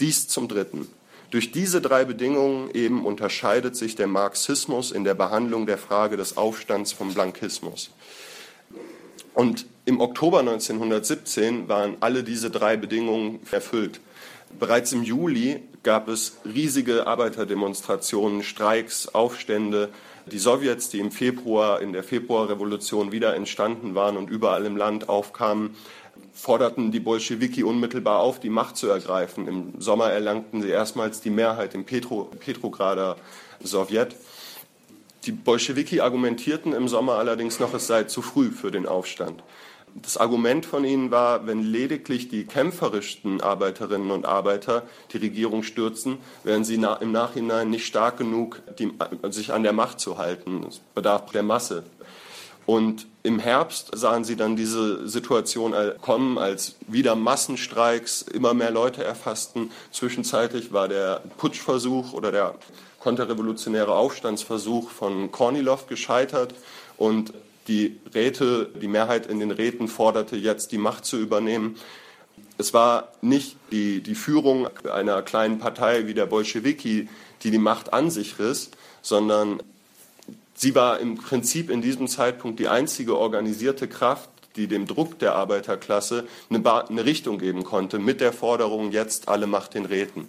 Dies 0.00 0.26
zum 0.26 0.48
Dritten. 0.48 0.88
Durch 1.30 1.52
diese 1.52 1.82
drei 1.82 2.04
Bedingungen 2.04 2.70
eben 2.72 3.04
unterscheidet 3.04 3.76
sich 3.76 3.94
der 3.96 4.06
Marxismus 4.06 4.92
in 4.92 5.04
der 5.04 5.14
Behandlung 5.14 5.66
der 5.66 5.76
Frage 5.76 6.16
des 6.16 6.38
Aufstands 6.38 6.92
vom 6.92 7.12
Blankismus. 7.12 7.90
Und 9.34 9.66
im 9.84 10.00
Oktober 10.00 10.40
1917 10.40 11.68
waren 11.68 11.96
alle 12.00 12.24
diese 12.24 12.50
drei 12.50 12.76
Bedingungen 12.76 13.40
erfüllt. 13.50 14.00
Bereits 14.58 14.92
im 14.92 15.02
Juli 15.02 15.62
gab 15.82 16.08
es 16.08 16.38
riesige 16.44 17.06
Arbeiterdemonstrationen, 17.06 18.42
Streiks, 18.42 19.08
Aufstände. 19.08 19.90
Die 20.26 20.38
Sowjets, 20.38 20.88
die 20.88 20.98
im 20.98 21.10
Februar 21.10 21.80
in 21.80 21.92
der 21.92 22.02
Februarrevolution 22.02 23.12
wieder 23.12 23.34
entstanden 23.34 23.94
waren 23.94 24.16
und 24.16 24.30
überall 24.30 24.64
im 24.66 24.76
Land 24.76 25.08
aufkamen, 25.08 25.76
forderten 26.38 26.92
die 26.92 27.00
Bolschewiki 27.00 27.64
unmittelbar 27.64 28.20
auf, 28.20 28.38
die 28.38 28.48
Macht 28.48 28.76
zu 28.76 28.88
ergreifen. 28.88 29.48
Im 29.48 29.80
Sommer 29.80 30.10
erlangten 30.10 30.62
sie 30.62 30.68
erstmals 30.68 31.20
die 31.20 31.30
Mehrheit 31.30 31.74
im 31.74 31.84
Petro, 31.84 32.30
Petrograder 32.38 33.16
Sowjet. 33.60 34.14
Die 35.24 35.32
Bolschewiki 35.32 36.00
argumentierten 36.00 36.72
im 36.72 36.86
Sommer 36.86 37.14
allerdings 37.14 37.58
noch, 37.58 37.74
es 37.74 37.88
sei 37.88 38.04
zu 38.04 38.22
früh 38.22 38.52
für 38.52 38.70
den 38.70 38.86
Aufstand. 38.86 39.42
Das 39.96 40.16
Argument 40.16 40.64
von 40.64 40.84
ihnen 40.84 41.10
war, 41.10 41.48
wenn 41.48 41.62
lediglich 41.62 42.28
die 42.28 42.44
kämpferischsten 42.44 43.40
Arbeiterinnen 43.40 44.12
und 44.12 44.24
Arbeiter 44.24 44.84
die 45.12 45.16
Regierung 45.16 45.64
stürzen, 45.64 46.18
wären 46.44 46.62
sie 46.62 46.74
im 46.74 47.10
Nachhinein 47.10 47.70
nicht 47.70 47.84
stark 47.84 48.16
genug, 48.16 48.62
die, 48.78 48.92
sich 49.30 49.52
an 49.52 49.64
der 49.64 49.72
Macht 49.72 49.98
zu 49.98 50.18
halten. 50.18 50.64
Es 50.68 50.80
bedarf 50.94 51.32
der 51.32 51.42
Masse. 51.42 51.82
Und 52.68 53.06
im 53.22 53.38
Herbst 53.38 53.96
sahen 53.96 54.24
sie 54.24 54.36
dann 54.36 54.54
diese 54.54 55.08
Situation 55.08 55.74
kommen, 56.02 56.36
als 56.36 56.74
wieder 56.86 57.14
Massenstreiks 57.14 58.20
immer 58.20 58.52
mehr 58.52 58.70
Leute 58.70 59.02
erfassten. 59.02 59.70
Zwischenzeitlich 59.90 60.70
war 60.70 60.86
der 60.86 61.22
Putschversuch 61.38 62.12
oder 62.12 62.30
der 62.30 62.56
konterrevolutionäre 63.00 63.94
Aufstandsversuch 63.94 64.90
von 64.90 65.32
Kornilov 65.32 65.86
gescheitert 65.86 66.52
und 66.98 67.32
die 67.68 67.98
Räte, 68.14 68.68
die 68.82 68.88
Mehrheit 68.88 69.28
in 69.28 69.40
den 69.40 69.50
Räten 69.50 69.88
forderte 69.88 70.36
jetzt 70.36 70.70
die 70.70 70.76
Macht 70.76 71.06
zu 71.06 71.16
übernehmen. 71.16 71.76
Es 72.58 72.74
war 72.74 73.12
nicht 73.22 73.56
die, 73.72 74.02
die 74.02 74.14
Führung 74.14 74.68
einer 74.84 75.22
kleinen 75.22 75.58
Partei 75.58 76.06
wie 76.06 76.12
der 76.12 76.26
Bolschewiki, 76.26 77.08
die 77.42 77.50
die 77.50 77.56
Macht 77.56 77.94
an 77.94 78.10
sich 78.10 78.38
riss, 78.38 78.70
sondern 79.00 79.62
sie 80.58 80.74
war 80.74 81.00
im 81.00 81.16
Prinzip 81.16 81.70
in 81.70 81.80
diesem 81.80 82.08
Zeitpunkt 82.08 82.60
die 82.60 82.68
einzige 82.68 83.16
organisierte 83.16 83.88
Kraft, 83.88 84.28
die 84.56 84.66
dem 84.66 84.86
Druck 84.86 85.18
der 85.18 85.34
Arbeiterklasse 85.34 86.26
eine, 86.50 86.88
eine 86.88 87.04
Richtung 87.04 87.38
geben 87.38 87.64
konnte, 87.64 87.98
mit 87.98 88.20
der 88.20 88.32
Forderung 88.32 88.92
jetzt 88.92 89.28
alle 89.28 89.46
Macht 89.46 89.74
den 89.74 89.86
Räten. 89.86 90.28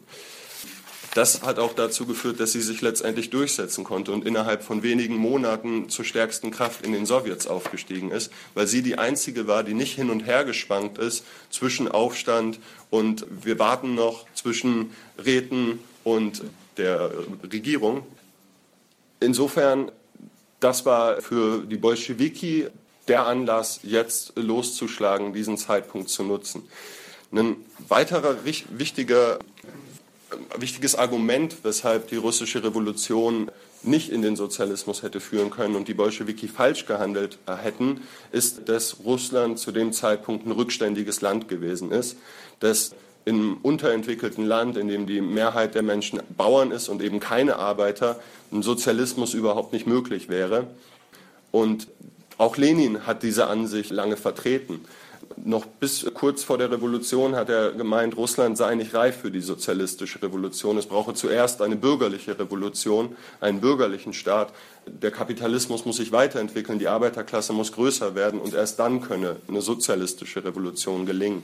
Das 1.15 1.41
hat 1.41 1.57
auch 1.57 1.73
dazu 1.73 2.05
geführt, 2.05 2.39
dass 2.39 2.51
sie 2.51 2.61
sich 2.61 2.81
letztendlich 2.81 3.31
durchsetzen 3.31 3.83
konnte 3.83 4.11
und 4.11 4.25
innerhalb 4.25 4.61
von 4.61 4.83
wenigen 4.83 5.15
Monaten 5.15 5.89
zur 5.89 6.05
stärksten 6.05 6.51
Kraft 6.51 6.85
in 6.85 6.91
den 6.91 7.07
Sowjets 7.07 7.47
aufgestiegen 7.47 8.11
ist, 8.11 8.31
weil 8.53 8.67
sie 8.67 8.83
die 8.83 8.99
einzige 8.99 9.47
war, 9.47 9.63
die 9.63 9.73
nicht 9.73 9.95
hin 9.95 10.11
und 10.11 10.21
her 10.21 10.45
geschwankt 10.45 10.99
ist 10.99 11.25
zwischen 11.49 11.89
Aufstand 11.89 12.59
und 12.91 13.25
wir 13.41 13.57
warten 13.57 13.95
noch 13.95 14.27
zwischen 14.35 14.93
Räten 15.17 15.79
und 16.03 16.43
der 16.77 17.11
Regierung. 17.51 18.05
Insofern, 19.19 19.91
das 20.59 20.85
war 20.85 21.21
für 21.21 21.65
die 21.65 21.77
Bolschewiki 21.77 22.67
der 23.07 23.25
Anlass, 23.25 23.79
jetzt 23.83 24.33
loszuschlagen, 24.35 25.33
diesen 25.33 25.57
Zeitpunkt 25.57 26.09
zu 26.09 26.23
nutzen. 26.23 26.63
Ein 27.31 27.57
weiterer 27.87 28.45
wichtiger 28.45 29.39
wichtiges 30.57 30.95
Argument, 30.95 31.57
weshalb 31.63 32.07
die 32.07 32.15
russische 32.15 32.63
Revolution 32.63 33.51
nicht 33.81 34.09
in 34.09 34.21
den 34.21 34.35
Sozialismus 34.35 35.03
hätte 35.03 35.19
führen 35.19 35.49
können 35.49 35.75
und 35.75 35.87
die 35.87 35.93
Bolschewiki 35.93 36.47
falsch 36.47 36.85
gehandelt 36.85 37.39
hätten, 37.47 38.01
ist, 38.31 38.67
dass 38.67 38.97
Russland 39.05 39.57
zu 39.57 39.71
dem 39.71 39.93
Zeitpunkt 39.93 40.45
ein 40.45 40.51
rückständiges 40.51 41.21
Land 41.21 41.47
gewesen 41.47 41.91
ist, 41.91 42.17
dass 42.59 42.93
im 43.29 43.57
unterentwickelten 43.61 44.45
Land, 44.45 44.75
in 44.75 44.87
dem 44.87 45.05
die 45.05 45.21
Mehrheit 45.21 45.75
der 45.75 45.83
Menschen 45.83 46.19
Bauern 46.35 46.71
ist 46.71 46.89
und 46.89 47.01
eben 47.01 47.19
keine 47.19 47.57
Arbeiter, 47.57 48.19
ein 48.51 48.63
Sozialismus 48.63 49.33
überhaupt 49.33 49.71
nicht 49.71 49.87
möglich 49.87 50.29
wäre. 50.29 50.67
Und 51.51 51.87
auch 52.37 52.57
Lenin 52.57 53.05
hat 53.05 53.23
diese 53.23 53.47
Ansicht 53.47 53.91
lange 53.91 54.17
vertreten 54.17 54.81
noch 55.43 55.65
bis 55.65 56.05
kurz 56.13 56.43
vor 56.43 56.57
der 56.57 56.71
Revolution 56.71 57.35
hat 57.35 57.49
er 57.49 57.71
gemeint, 57.71 58.17
Russland 58.17 58.57
sei 58.57 58.75
nicht 58.75 58.93
reif 58.93 59.17
für 59.17 59.31
die 59.31 59.41
sozialistische 59.41 60.21
Revolution. 60.21 60.77
Es 60.77 60.87
brauche 60.87 61.13
zuerst 61.13 61.61
eine 61.61 61.75
bürgerliche 61.75 62.37
Revolution, 62.37 63.15
einen 63.39 63.61
bürgerlichen 63.61 64.13
Staat. 64.13 64.53
Der 64.85 65.11
Kapitalismus 65.11 65.85
muss 65.85 65.97
sich 65.97 66.11
weiterentwickeln, 66.11 66.79
die 66.79 66.87
Arbeiterklasse 66.87 67.53
muss 67.53 67.71
größer 67.71 68.15
werden 68.15 68.39
und 68.39 68.53
erst 68.53 68.79
dann 68.79 69.01
könne 69.01 69.37
eine 69.47 69.61
sozialistische 69.61 70.43
Revolution 70.43 71.05
gelingen. 71.05 71.43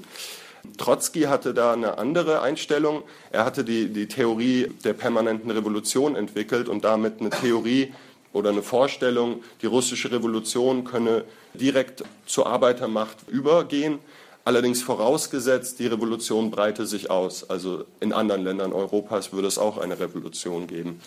Trotzki 0.77 1.23
hatte 1.23 1.53
da 1.53 1.73
eine 1.73 1.97
andere 1.97 2.41
Einstellung. 2.41 3.03
Er 3.31 3.45
hatte 3.45 3.63
die, 3.63 3.89
die 3.89 4.07
Theorie 4.07 4.71
der 4.83 4.93
permanenten 4.93 5.51
Revolution 5.51 6.15
entwickelt 6.15 6.69
und 6.69 6.83
damit 6.83 7.19
eine 7.19 7.29
Theorie 7.29 7.93
oder 8.33 8.49
eine 8.49 8.63
Vorstellung, 8.63 9.43
die 9.61 9.65
russische 9.65 10.11
Revolution 10.11 10.83
könne 10.83 11.23
direkt 11.53 12.03
zur 12.25 12.47
Arbeitermacht 12.47 13.29
übergehen. 13.29 13.99
Allerdings 14.43 14.83
vorausgesetzt, 14.83 15.79
die 15.79 15.87
Revolution 15.87 16.51
breite 16.51 16.85
sich 16.85 17.09
aus. 17.09 17.49
Also 17.49 17.85
in 17.99 18.13
anderen 18.13 18.43
Ländern 18.43 18.73
Europas 18.73 19.33
würde 19.33 19.47
es 19.47 19.57
auch 19.57 19.77
eine 19.77 19.99
Revolution 19.99 20.67
geben. 20.67 20.99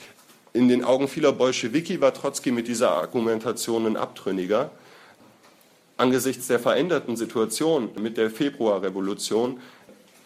In 0.54 0.68
den 0.68 0.82
Augen 0.82 1.06
vieler 1.06 1.32
Bolschewiki 1.32 2.00
war 2.00 2.14
Trotzki 2.14 2.50
mit 2.50 2.66
dieser 2.66 2.92
Argumentation 2.92 3.86
ein 3.86 3.96
Abtrünniger. 3.96 4.70
Angesichts 5.98 6.46
der 6.46 6.60
veränderten 6.60 7.16
Situation 7.16 7.90
mit 8.00 8.16
der 8.16 8.30
Februarrevolution 8.30 9.58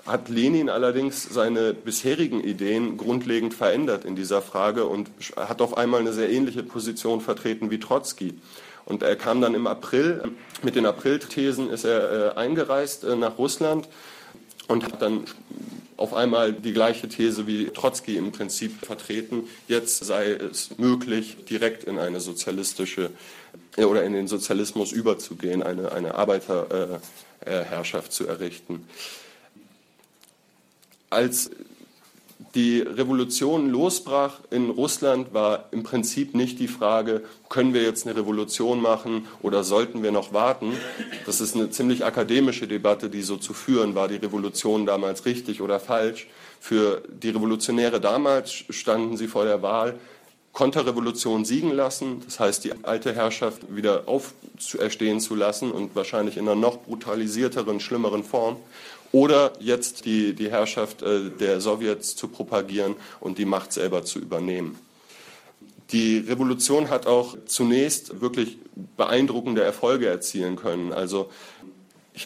hat 0.07 0.29
Lenin 0.29 0.69
allerdings 0.69 1.23
seine 1.23 1.73
bisherigen 1.73 2.45
Ideen 2.45 2.99
grundlegend 2.99 3.55
verändert 3.55 4.05
in 4.05 4.15
dieser 4.15 4.43
Frage 4.43 4.87
und 4.87 5.09
hat 5.35 5.63
auf 5.63 5.77
einmal 5.77 6.01
eine 6.01 6.13
sehr 6.13 6.31
ähnliche 6.31 6.63
Position 6.63 7.23
vertreten 7.23 7.71
wie 7.71 7.81
Trotzki. 7.81 8.35
Und 8.85 9.03
er 9.03 9.17
kam 9.17 9.41
dann 9.41 9.55
im 9.55 9.67
April, 9.67 10.23
mit 10.63 10.77
den 10.77 10.85
April-Thesen 10.85 11.71
ist 11.71 11.85
er 11.85 12.37
äh, 12.37 12.39
eingereist 12.39 13.05
äh, 13.05 13.17
nach 13.17 13.39
Russland 13.39 13.89
und 14.69 14.85
hat 14.85 15.01
dann 15.01 15.25
auf 15.97 16.15
einmal 16.15 16.53
die 16.53 16.73
gleiche 16.73 17.09
These 17.09 17.47
wie 17.47 17.67
Trotzki 17.67 18.17
im 18.17 18.33
Prinzip 18.33 18.85
vertreten. 18.85 19.49
Jetzt 19.69 20.05
sei 20.05 20.33
es 20.33 20.79
möglich, 20.79 21.37
direkt 21.49 21.85
in 21.85 21.99
eine 21.99 22.21
sozialistische 22.21 23.11
äh, 23.77 23.85
oder 23.85 24.05
in 24.05 24.13
den 24.13 24.29
Sozialismus 24.29 24.93
überzugehen, 24.93 25.63
eine, 25.63 25.93
eine 25.93 26.15
Arbeiterherrschaft 26.15 28.09
äh, 28.09 28.11
zu 28.11 28.27
errichten 28.27 28.87
als 31.13 31.51
die 32.55 32.81
Revolution 32.81 33.71
losbrach 33.71 34.41
in 34.51 34.71
Russland, 34.71 35.33
war 35.33 35.69
im 35.71 35.83
Prinzip 35.83 36.35
nicht 36.35 36.59
die 36.59 36.69
Frage, 36.69 37.23
können 37.49 37.73
wir 37.73 37.83
jetzt 37.83 38.07
eine 38.07 38.17
Revolution 38.17 38.81
machen 38.81 39.27
oder 39.41 39.65
sollten 39.65 40.03
wir 40.03 40.13
noch 40.13 40.35
warten? 40.35 40.73
Das 41.25 41.41
ist 41.41 41.55
eine 41.55 41.71
ziemlich 41.71 42.05
akademische 42.05 42.69
Debatte, 42.69 43.09
die 43.09 43.23
so 43.23 43.37
zu 43.37 43.55
führen 43.55 43.95
war, 43.95 44.09
die 44.09 44.17
Revolution 44.17 44.85
damals 44.85 45.25
richtig 45.25 45.63
oder 45.63 45.81
falsch. 45.81 46.27
Für 46.61 47.03
die 47.09 47.31
Revolutionäre 47.31 48.01
damals 48.01 48.53
standen 48.69 49.17
sie 49.17 49.29
vor 49.29 49.45
der 49.45 49.63
Wahl, 49.63 49.99
Konterrevolution 50.53 51.45
siegen 51.45 51.73
lassen, 51.73 52.23
das 52.25 52.39
heißt 52.39 52.65
die 52.65 52.73
alte 52.85 53.15
Herrschaft 53.15 53.75
wieder 53.75 54.05
auferstehen 54.07 55.21
zu 55.21 55.35
lassen 55.35 55.71
und 55.71 55.97
wahrscheinlich 55.97 56.37
in 56.37 56.47
einer 56.47 56.61
noch 56.61 56.83
brutalisierteren, 56.83 57.81
schlimmeren 57.81 58.23
Form 58.23 58.57
oder 59.13 59.53
jetzt 59.61 60.05
die, 60.05 60.35
die 60.35 60.51
Herrschaft 60.51 61.03
äh, 61.03 61.31
der 61.31 61.61
Sowjets 61.61 62.17
zu 62.17 62.29
propagieren 62.29 62.97
und 63.21 63.39
die 63.39 63.45
Macht 63.45 63.73
selber 63.73 64.05
zu 64.05 64.19
übernehmen. 64.19 64.79
Die 65.91 66.19
Revolution 66.19 66.89
hat 66.89 67.07
auch 67.07 67.37
zunächst 67.47 68.21
wirklich 68.21 68.57
beeindruckende 68.97 69.63
Erfolge 69.63 70.07
erzielen 70.07 70.57
können. 70.57 70.93
Also 70.93 71.31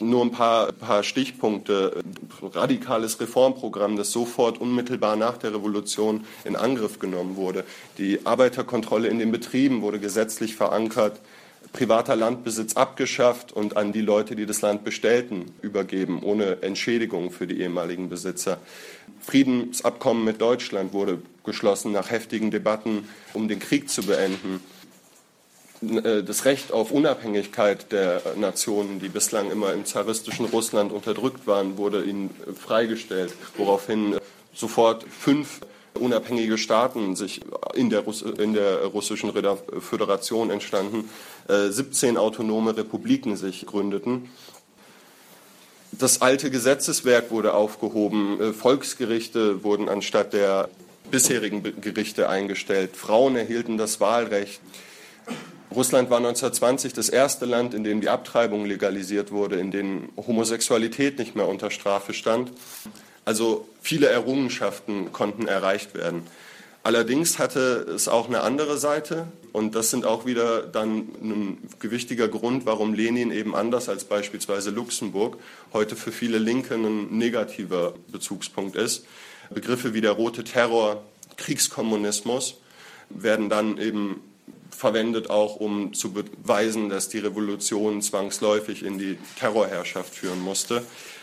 nur 0.01 0.23
ein 0.25 0.33
paar, 0.33 0.73
paar 0.73 1.03
Stichpunkte. 1.03 2.03
Radikales 2.43 3.21
Reformprogramm, 3.21 3.97
das 3.97 4.11
sofort 4.11 4.61
unmittelbar 4.61 5.17
nach 5.17 5.39
der 5.39 5.55
Revolution 5.55 6.25
in 6.45 6.57
Angriff 6.57 6.99
genommen 6.99 7.37
wurde. 7.37 7.65
Die 7.99 8.25
Arbeiterkontrolle 8.25 9.09
in 9.09 9.19
den 9.19 9.33
Betrieben 9.33 9.83
wurde 9.83 10.01
gesetzlich 10.01 10.57
verankert 10.57 11.21
privater 11.73 12.17
Landbesitz 12.17 12.75
abgeschafft 12.75 13.53
und 13.53 13.77
an 13.77 13.93
die 13.93 14.01
Leute, 14.01 14.35
die 14.35 14.47
das 14.47 14.63
Land 14.63 14.83
bestellten, 14.85 15.53
übergeben, 15.61 16.23
ohne 16.23 16.63
Entschädigung 16.63 17.31
für 17.31 17.47
die 17.47 17.61
ehemaligen 17.61 18.09
Besitzer. 18.09 18.59
Friedensabkommen 19.21 20.25
mit 20.25 20.41
Deutschland 20.41 20.93
wurde 20.93 21.21
geschlossen 21.45 21.93
nach 21.93 22.11
heftigen 22.11 22.51
Debatten, 22.51 23.09
um 23.35 23.49
den 23.49 23.59
Krieg 23.59 23.91
zu 23.91 24.03
beenden. 24.03 24.61
Äh, 25.83 26.23
das 26.23 26.45
Recht 26.45 26.73
auf 26.73 26.91
Unabhängigkeit 26.91 27.93
der 27.93 28.23
Nationen, 28.37 29.01
die 29.01 29.09
bislang 29.09 29.51
immer 29.51 29.73
im 29.73 29.85
zaristischen 29.85 30.47
Russland 30.47 30.93
unterdrückt 30.93 31.47
waren, 31.47 31.77
wurde 31.77 32.05
ihnen 32.05 32.31
freigestellt, 32.59 33.35
woraufhin 33.57 34.19
sofort 34.55 35.05
fünf 35.05 35.61
unabhängige 35.95 36.59
Staaten 36.59 37.17
sich 37.17 37.41
in 37.75 37.91
der, 37.91 38.01
Russ 38.01 38.23
in 38.23 38.53
der 38.53 38.85
russischen 38.85 39.33
Föderation 39.81 40.51
entstanden, 40.51 41.09
äh, 41.49 41.69
17 41.69 42.19
autonome 42.19 42.77
Republiken 42.77 43.37
sich 43.37 43.67
gründeten. 43.67 44.29
Das 45.93 46.21
alte 46.21 46.51
Gesetzeswerk 46.51 47.31
wurde 47.31 47.55
aufgehoben, 47.55 48.41
äh, 48.41 48.53
Volksgerichte 48.53 49.65
wurden 49.65 49.89
anstatt 49.89 50.35
der 50.35 50.69
bisherigen 51.11 51.63
Gerichte 51.81 52.29
eingestellt, 52.29 52.97
Frauen 52.97 53.37
erhielten 53.37 53.79
das 53.79 54.01
Wahlrecht. 54.01 54.61
Russland 55.75 56.11
war 56.11 56.19
1920 56.19 56.93
das 56.93 57.09
erste 57.09 57.45
Land, 57.45 57.75
in 57.75 57.85
dem 57.85 58.01
die 58.01 58.09
Abtreibung 58.09 58.65
legalisiert 58.67 59.33
wurde, 59.33 59.57
in 59.57 59.71
dem 59.71 60.11
Homosexualität 60.17 61.19
nicht 61.19 61.35
mehr 61.35 61.49
unter 61.49 61.71
Strafe 61.71 62.15
stand. 62.15 62.53
Also 63.25 63.67
viele 63.83 64.09
Errungenschaften 64.09 65.13
konnten 65.13 65.49
erreicht 65.49 65.95
werden. 65.95 66.23
Allerdings 66.85 67.41
hatte 67.41 67.85
es 67.93 68.07
auch 68.07 68.29
eine 68.29 68.43
andere 68.43 68.79
Seite 68.79 69.27
und 69.53 69.75
das 69.75 69.91
sind 69.91 70.05
auch 70.05 70.25
wieder 70.25 70.63
dann 70.63 71.09
ein 71.21 71.59
gewichtiger 71.81 72.29
Grund, 72.29 72.65
warum 72.65 72.95
Lenin 72.95 73.33
eben 73.33 73.57
anders 73.57 73.89
als 73.89 74.05
beispielsweise 74.05 74.71
Luxemburg 74.71 75.37
heute 75.73 75.97
für 75.97 76.13
viele 76.13 76.39
Linke 76.39 76.75
ein 76.75 77.19
negativer 77.19 77.95
Bezugspunkt 78.13 78.77
ist. 78.77 79.05
Begriffe 79.51 79.95
wie 79.95 80.01
der 80.01 80.13
rote 80.13 80.45
Terror, 80.45 81.03
Kriegskommunismus 81.37 82.59
werden 83.11 83.49
dann 83.49 83.79
eben 83.79 84.21
verwendet, 84.71 85.31
auch 85.31 85.57
um 85.57 85.95
zu 85.95 86.13
beweisen, 86.13 86.89
dass 86.89 87.09
die 87.09 87.19
Revolution 87.19 88.03
zwangsläufig 88.03 88.85
in 88.85 88.99
die 88.99 89.19
Terrorherrschaft 89.39 90.15
führen 90.15 90.41
musste. 90.41 90.83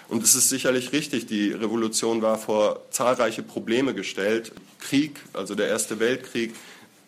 Und 0.09 0.23
es 0.23 0.35
ist 0.35 0.49
sicherlich 0.49 0.91
richtig, 0.91 1.25
die 1.25 1.51
Revolution 1.51 2.21
war 2.21 2.37
vor 2.37 2.81
zahlreiche 2.91 3.41
Probleme 3.41 3.93
gestellt. 3.93 4.51
Krieg, 4.79 5.19
also 5.33 5.55
der 5.55 5.67
Erste 5.67 5.99
Weltkrieg, 5.99 6.53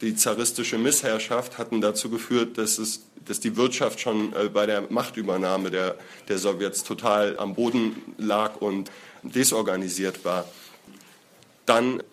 die 0.02 0.16
zaristische 0.16 0.78
Missherrschaft 0.78 1.58
hatten 1.58 1.82
dazu 1.82 2.10
geführt, 2.10 2.58
dass, 2.58 2.78
es, 2.78 3.06
dass 3.26 3.40
die 3.40 3.56
Wirtschaft 3.58 4.00
schon 4.00 4.34
äh, 4.34 4.50
bei 4.50 4.66
der 4.66 4.86
Machtübernahme 4.90 5.72
der, 5.72 5.96
der 6.28 6.38
Sowjets 6.38 6.84
total 6.84 7.38
am 7.38 7.56
Boden 7.56 8.02
lag 8.18 8.58
und 8.58 8.92
desorganisiert 9.24 10.26
war. 10.26 10.46
Dann 11.66 12.04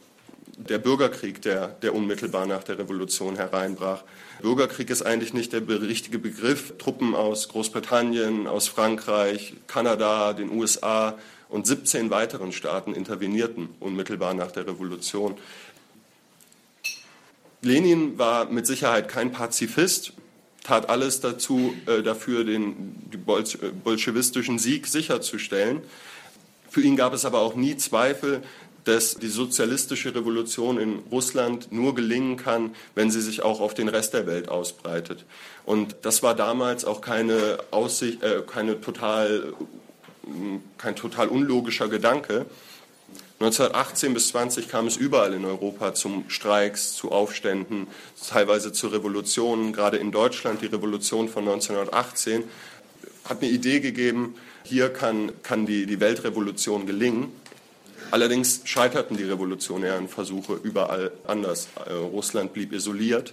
der 0.56 0.78
Bürgerkrieg, 0.78 1.42
der, 1.42 1.68
der 1.68 1.94
unmittelbar 1.94 2.46
nach 2.46 2.62
der 2.64 2.78
Revolution 2.78 3.36
hereinbrach. 3.36 4.02
Bürgerkrieg 4.40 4.90
ist 4.90 5.02
eigentlich 5.02 5.32
nicht 5.34 5.52
der 5.52 5.66
richtige 5.66 6.18
Begriff. 6.18 6.74
Truppen 6.78 7.14
aus 7.14 7.48
Großbritannien, 7.48 8.46
aus 8.46 8.68
Frankreich, 8.68 9.54
Kanada, 9.66 10.32
den 10.32 10.50
USA 10.50 11.18
und 11.48 11.66
17 11.66 12.10
weiteren 12.10 12.52
Staaten 12.52 12.94
intervenierten 12.94 13.68
unmittelbar 13.80 14.34
nach 14.34 14.52
der 14.52 14.66
Revolution. 14.66 15.36
Lenin 17.60 18.18
war 18.18 18.46
mit 18.46 18.66
Sicherheit 18.66 19.08
kein 19.08 19.32
Pazifist, 19.32 20.14
tat 20.64 20.88
alles 20.88 21.20
dazu, 21.20 21.74
äh, 21.86 22.02
dafür 22.02 22.44
den 22.44 22.96
bolschewistischen 23.84 24.58
Sieg 24.58 24.86
sicherzustellen. 24.86 25.82
Für 26.68 26.80
ihn 26.80 26.96
gab 26.96 27.12
es 27.12 27.24
aber 27.24 27.40
auch 27.40 27.54
nie 27.54 27.76
Zweifel, 27.76 28.42
dass 28.84 29.14
die 29.14 29.28
sozialistische 29.28 30.14
Revolution 30.14 30.78
in 30.78 30.98
Russland 31.10 31.70
nur 31.70 31.94
gelingen 31.94 32.36
kann, 32.36 32.74
wenn 32.94 33.10
sie 33.10 33.20
sich 33.20 33.42
auch 33.42 33.60
auf 33.60 33.74
den 33.74 33.88
Rest 33.88 34.14
der 34.14 34.26
Welt 34.26 34.48
ausbreitet. 34.48 35.24
Und 35.64 35.96
das 36.02 36.22
war 36.22 36.34
damals 36.34 36.84
auch 36.84 37.00
keine 37.00 37.58
Aussicht, 37.70 38.22
äh, 38.22 38.42
keine 38.46 38.80
total, 38.80 39.52
kein 40.78 40.96
total 40.96 41.28
unlogischer 41.28 41.88
Gedanke. 41.88 42.46
1918 43.42 44.14
bis 44.14 44.28
20 44.28 44.68
kam 44.68 44.86
es 44.86 44.96
überall 44.96 45.34
in 45.34 45.44
Europa 45.44 45.94
zum 45.94 46.24
Streiks, 46.28 46.94
zu 46.94 47.10
Aufständen, 47.10 47.88
teilweise 48.28 48.72
zu 48.72 48.86
Revolutionen. 48.86 49.72
Gerade 49.72 49.96
in 49.96 50.12
Deutschland 50.12 50.62
die 50.62 50.66
Revolution 50.66 51.28
von 51.28 51.48
1918 51.48 52.44
hat 53.24 53.42
eine 53.42 53.50
Idee 53.50 53.80
gegeben, 53.80 54.36
hier 54.64 54.90
kann, 54.90 55.32
kann 55.42 55.66
die, 55.66 55.86
die 55.86 55.98
Weltrevolution 55.98 56.86
gelingen. 56.86 57.32
Allerdings 58.12 58.60
scheiterten 58.64 59.16
die 59.16 59.22
revolutionären 59.24 60.06
Versuche 60.06 60.60
überall 60.62 61.12
anders. 61.26 61.68
Äh, 61.86 61.94
Russland 61.94 62.52
blieb 62.52 62.74
isoliert. 62.74 63.32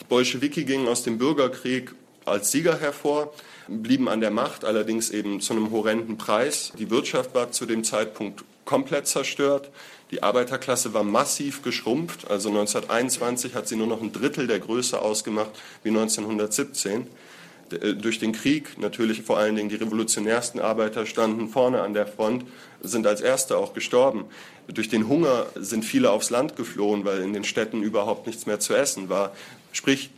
Die 0.00 0.04
Bolschewiki 0.06 0.64
gingen 0.64 0.88
aus 0.88 1.04
dem 1.04 1.18
Bürgerkrieg 1.18 1.94
als 2.24 2.50
Sieger 2.50 2.80
hervor, 2.80 3.32
blieben 3.68 4.08
an 4.08 4.20
der 4.20 4.32
Macht, 4.32 4.64
allerdings 4.64 5.10
eben 5.10 5.40
zu 5.40 5.52
einem 5.52 5.70
horrenden 5.70 6.18
Preis. 6.18 6.72
Die 6.80 6.90
Wirtschaft 6.90 7.32
war 7.36 7.52
zu 7.52 7.64
dem 7.64 7.84
Zeitpunkt 7.84 8.42
komplett 8.64 9.06
zerstört. 9.06 9.70
Die 10.10 10.24
Arbeiterklasse 10.24 10.92
war 10.92 11.04
massiv 11.04 11.62
geschrumpft. 11.62 12.28
Also 12.28 12.48
1921 12.48 13.54
hat 13.54 13.68
sie 13.68 13.76
nur 13.76 13.86
noch 13.86 14.02
ein 14.02 14.10
Drittel 14.10 14.48
der 14.48 14.58
Größe 14.58 15.00
ausgemacht 15.00 15.52
wie 15.84 15.90
1917. 15.90 17.06
Äh, 17.70 17.94
durch 17.94 18.18
den 18.18 18.32
Krieg 18.32 18.78
natürlich 18.78 19.22
vor 19.22 19.38
allen 19.38 19.56
Dingen 19.56 19.68
die 19.68 19.76
revolutionärsten 19.76 20.60
Arbeiter 20.60 21.06
standen 21.06 21.48
vorne 21.48 21.82
an 21.82 21.94
der 21.94 22.06
Front, 22.06 22.44
sind 22.82 23.06
als 23.06 23.20
Erste 23.20 23.56
auch 23.56 23.74
gestorben. 23.74 24.26
Durch 24.68 24.88
den 24.88 25.08
Hunger 25.08 25.46
sind 25.54 25.84
viele 25.84 26.10
aufs 26.10 26.30
Land 26.30 26.56
geflohen, 26.56 27.04
weil 27.04 27.20
in 27.20 27.32
den 27.32 27.44
Städten 27.44 27.82
überhaupt 27.82 28.26
nichts 28.26 28.46
mehr 28.46 28.60
zu 28.60 28.74
essen 28.74 29.08
war. 29.08 29.32
Sprich, 29.72 30.10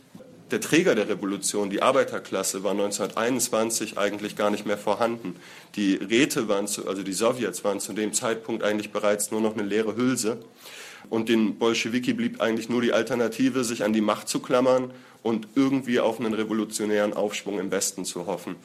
der 0.51 0.61
Träger 0.61 0.95
der 0.95 1.09
Revolution, 1.09 1.69
die 1.69 1.81
Arbeiterklasse, 1.81 2.63
war 2.63 2.71
1921 2.71 3.97
eigentlich 3.97 4.37
gar 4.37 4.49
nicht 4.49 4.65
mehr 4.65 4.77
vorhanden. 4.77 5.35
Die 5.75 5.95
Räte 5.95 6.47
waren, 6.47 6.67
zu, 6.67 6.87
also 6.87 7.03
die 7.03 7.11
Sowjets 7.11 7.65
waren 7.65 7.81
zu 7.81 7.91
dem 7.91 8.13
Zeitpunkt 8.13 8.63
eigentlich 8.63 8.91
bereits 8.91 9.31
nur 9.31 9.41
noch 9.41 9.53
eine 9.53 9.63
leere 9.63 9.97
Hülse. 9.97 10.37
Und 11.09 11.27
den 11.27 11.57
Bolschewiki 11.57 12.13
blieb 12.13 12.41
eigentlich 12.41 12.69
nur 12.69 12.81
die 12.81 12.93
Alternative, 12.93 13.65
sich 13.65 13.83
an 13.83 13.91
die 13.91 14.01
Macht 14.01 14.29
zu 14.29 14.39
klammern 14.39 14.91
und 15.27 15.49
irgendwie 15.55 15.99
auf 15.99 16.21
einen 16.21 16.33
revolutionären 16.33 17.13
Aufschwung 17.13 17.59
im 17.59 17.69
Westen 17.69 18.05
zu 18.05 18.27
hoffen. 18.27 18.55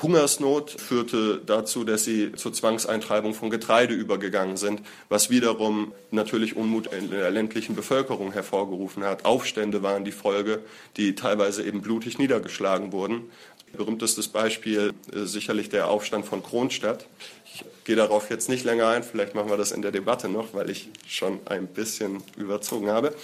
Hungersnot 0.00 0.70
führte 0.70 1.42
dazu, 1.44 1.84
dass 1.84 2.04
sie 2.04 2.32
zur 2.32 2.54
Zwangseintreibung 2.54 3.34
von 3.34 3.50
Getreide 3.50 3.92
übergegangen 3.92 4.56
sind, 4.56 4.80
was 5.10 5.28
wiederum 5.28 5.92
natürlich 6.10 6.56
Unmut 6.56 6.86
in 6.86 7.10
der 7.10 7.30
ländlichen 7.30 7.76
Bevölkerung 7.76 8.32
hervorgerufen 8.32 9.04
hat. 9.04 9.26
Aufstände 9.26 9.82
waren 9.82 10.06
die 10.06 10.12
Folge, 10.12 10.60
die 10.96 11.14
teilweise 11.14 11.62
eben 11.62 11.82
blutig 11.82 12.16
niedergeschlagen 12.16 12.92
wurden. 12.92 13.30
Berühmtestes 13.76 14.28
Beispiel 14.28 14.94
äh, 15.14 15.24
sicherlich 15.24 15.68
der 15.68 15.88
Aufstand 15.88 16.24
von 16.24 16.42
Kronstadt. 16.42 17.06
Ich 17.44 17.62
gehe 17.84 17.96
darauf 17.96 18.30
jetzt 18.30 18.48
nicht 18.48 18.64
länger 18.64 18.88
ein, 18.88 19.02
vielleicht 19.02 19.34
machen 19.34 19.50
wir 19.50 19.58
das 19.58 19.72
in 19.72 19.82
der 19.82 19.92
Debatte 19.92 20.30
noch, 20.30 20.54
weil 20.54 20.70
ich 20.70 20.88
schon 21.06 21.40
ein 21.44 21.66
bisschen 21.66 22.22
überzogen 22.38 22.88
habe. 22.88 23.14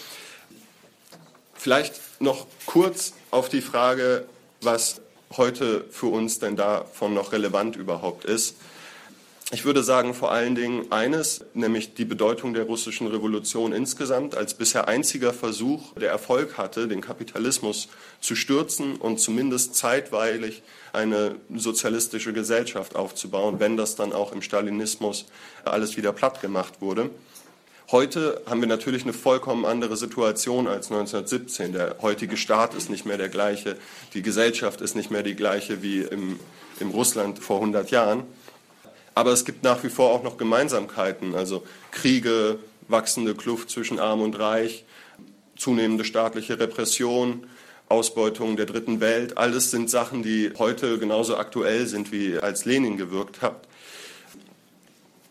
Vielleicht 1.59 2.01
noch 2.21 2.47
kurz 2.67 3.15
auf 3.33 3.49
die 3.49 3.61
Frage, 3.61 4.27
was 4.63 5.01
heute 5.37 5.85
für 5.91 6.07
uns 6.07 6.39
denn 6.39 6.55
davon 6.57 7.15
noch 7.15 7.33
relevant 7.33 7.75
überhaupt 7.75 8.25
ist. 8.25 8.57
Ich 9.51 9.65
würde 9.65 9.83
sagen 9.83 10.15
vor 10.15 10.31
allen 10.31 10.55
Dingen 10.55 10.93
eines, 10.93 11.45
nämlich 11.55 11.95
die 11.95 12.05
Bedeutung 12.05 12.55
der 12.55 12.65
russischen 12.65 13.09
Revolution 13.09 13.73
insgesamt 13.73 14.37
als 14.37 14.55
bisher 14.55 14.89
einziger 14.89 15.33
Versuch, 15.33 15.95
der 15.95 16.11
Erfolg 16.11 16.59
hatte, 16.59 16.87
den 16.87 17.01
Kapitalismus 17.01 17.89
zu 18.21 18.37
stürzen 18.37 18.97
und 18.97 19.19
zumindest 19.19 19.75
zeitweilig 19.75 20.63
eine 20.93 21.37
sozialistische 21.53 22.33
Gesellschaft 22.33 22.95
aufzubauen, 22.95 23.59
wenn 23.59 23.77
das 23.77 23.97
dann 23.97 24.13
auch 24.13 24.33
im 24.33 24.43
Stalinismus 24.43 25.25
alles 25.65 25.97
wieder 25.97 26.13
platt 26.13 26.41
gemacht 26.41 26.81
wurde. 26.81 27.11
Heute 27.91 28.43
haben 28.45 28.61
wir 28.61 28.69
natürlich 28.69 29.05
eine 29.05 29.15
vollkommen 29.15 29.65
andere 29.65 29.97
Situation 29.97 30.67
als 30.67 30.91
1917. 30.91 31.73
Der 31.73 31.97
heutige 32.03 32.37
Staat 32.37 32.75
ist 32.75 32.91
nicht 32.91 33.07
mehr 33.07 33.17
der 33.17 33.31
gleiche, 33.31 33.79
die 34.13 34.21
Gesellschaft 34.21 34.83
ist 34.83 34.95
nicht 34.95 35.11
mehr 35.11 35.23
die 35.23 35.35
gleiche 35.35 35.83
wie 35.83 36.01
im, 36.01 36.39
im 36.81 36.91
Russland 36.91 37.39
vor 37.39 37.57
100 37.57 37.91
Jahren. 37.91 38.25
Aber 39.15 39.33
es 39.33 39.47
gibt 39.47 39.63
nach 39.63 39.83
wie 39.85 39.89
vor 39.89 40.11
auch 40.11 40.23
noch 40.23 40.37
Gemeinsamkeiten, 40.37 41.35
also 41.35 41.63
Kriege, 41.91 42.59
wachsende 42.89 43.35
Kluft 43.35 43.71
zwischen 43.71 43.99
Arm 43.99 44.21
und 44.21 44.39
Reich, 44.39 44.85
zunehmende 45.57 46.05
staatliche 46.05 46.61
Repression, 46.61 47.47
Ausbeutung 47.89 48.59
der 48.59 48.67
dritten 48.67 49.01
Welt. 49.01 49.39
Alles 49.39 49.71
sind 49.71 49.89
Sachen, 49.89 50.23
die 50.23 50.53
heute 50.59 50.99
genauso 50.99 51.39
aktuell 51.39 51.87
sind, 51.87 52.13
wie 52.13 52.37
als 52.37 52.67
Lenin 52.67 52.99
gewirkt 52.99 53.41
hat. 53.41 53.68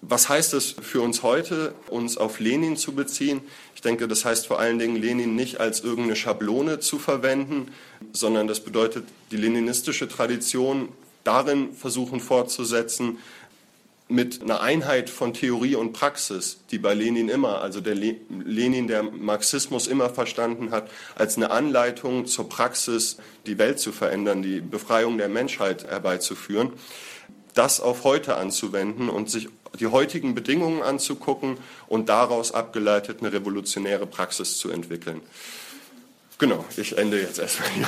Was 0.10 0.30
heißt 0.30 0.53
es 0.53 0.72
für 0.72 1.01
uns 1.01 1.22
heute, 1.22 1.74
uns 1.89 2.18
auf 2.18 2.39
Lenin 2.39 2.78
zu 2.78 2.93
beziehen? 2.93 3.41
Ich 3.76 3.82
denke, 3.82 4.08
das 4.08 4.24
heißt 4.24 4.47
vor 4.47 4.58
allen 4.58 4.80
Dingen, 4.80 4.95
Lenin 4.95 5.36
nicht 5.36 5.60
als 5.60 5.82
irgendeine 5.82 6.16
Schablone 6.16 6.80
zu 6.80 6.97
verwenden, 6.97 7.74
sondern 8.14 8.47
das 8.47 8.62
bedeutet, 8.62 9.03
die 9.32 9.38
leninistische 9.38 10.08
Tradition 10.08 10.88
darin 11.26 11.74
versuchen 11.74 12.22
fortzusetzen, 12.22 13.18
mit 14.08 14.41
einer 14.41 14.62
Einheit 14.62 15.10
von 15.10 15.34
Theorie 15.34 15.76
und 15.76 15.91
Praxis, 15.91 16.60
die 16.72 16.78
bei 16.78 16.93
Lenin 16.93 17.28
immer, 17.28 17.62
also 17.62 17.82
der 17.82 17.95
Lenin, 17.95 18.88
der 18.88 19.03
Marxismus 19.03 19.88
immer 19.88 20.10
verstanden 20.10 20.72
hat, 20.72 20.89
als 21.16 21.36
eine 21.36 21.51
Anleitung 21.51 22.26
zur 22.26 22.47
Praxis, 22.47 23.18
die 23.45 23.58
Welt 23.58 23.80
zu 23.80 23.91
verändern, 23.91 24.41
die 24.41 24.62
Befreiung 24.62 25.18
der 25.18 25.28
Menschheit 25.28 25.84
herbeizuführen, 25.84 26.72
das 27.53 27.82
auf 27.82 28.03
heute 28.03 28.38
anzuwenden 28.38 29.10
und 29.10 29.30
sich 29.30 29.49
die 29.80 29.88
heutigen 29.88 30.36
Bedingungen 30.36 30.82
anzugucken 30.82 31.57
und 31.88 32.09
daraus 32.09 32.51
abgeleitet 32.51 33.20
eine 33.22 33.32
revolutionäre 33.34 34.05
Praxis 34.05 34.57
zu 34.57 34.70
entwickeln. 34.70 35.22
Genau, 36.38 36.63
ich 36.76 36.97
ende 36.97 37.20
jetzt 37.20 37.39
erstmal 37.39 37.70
hier. 37.70 37.88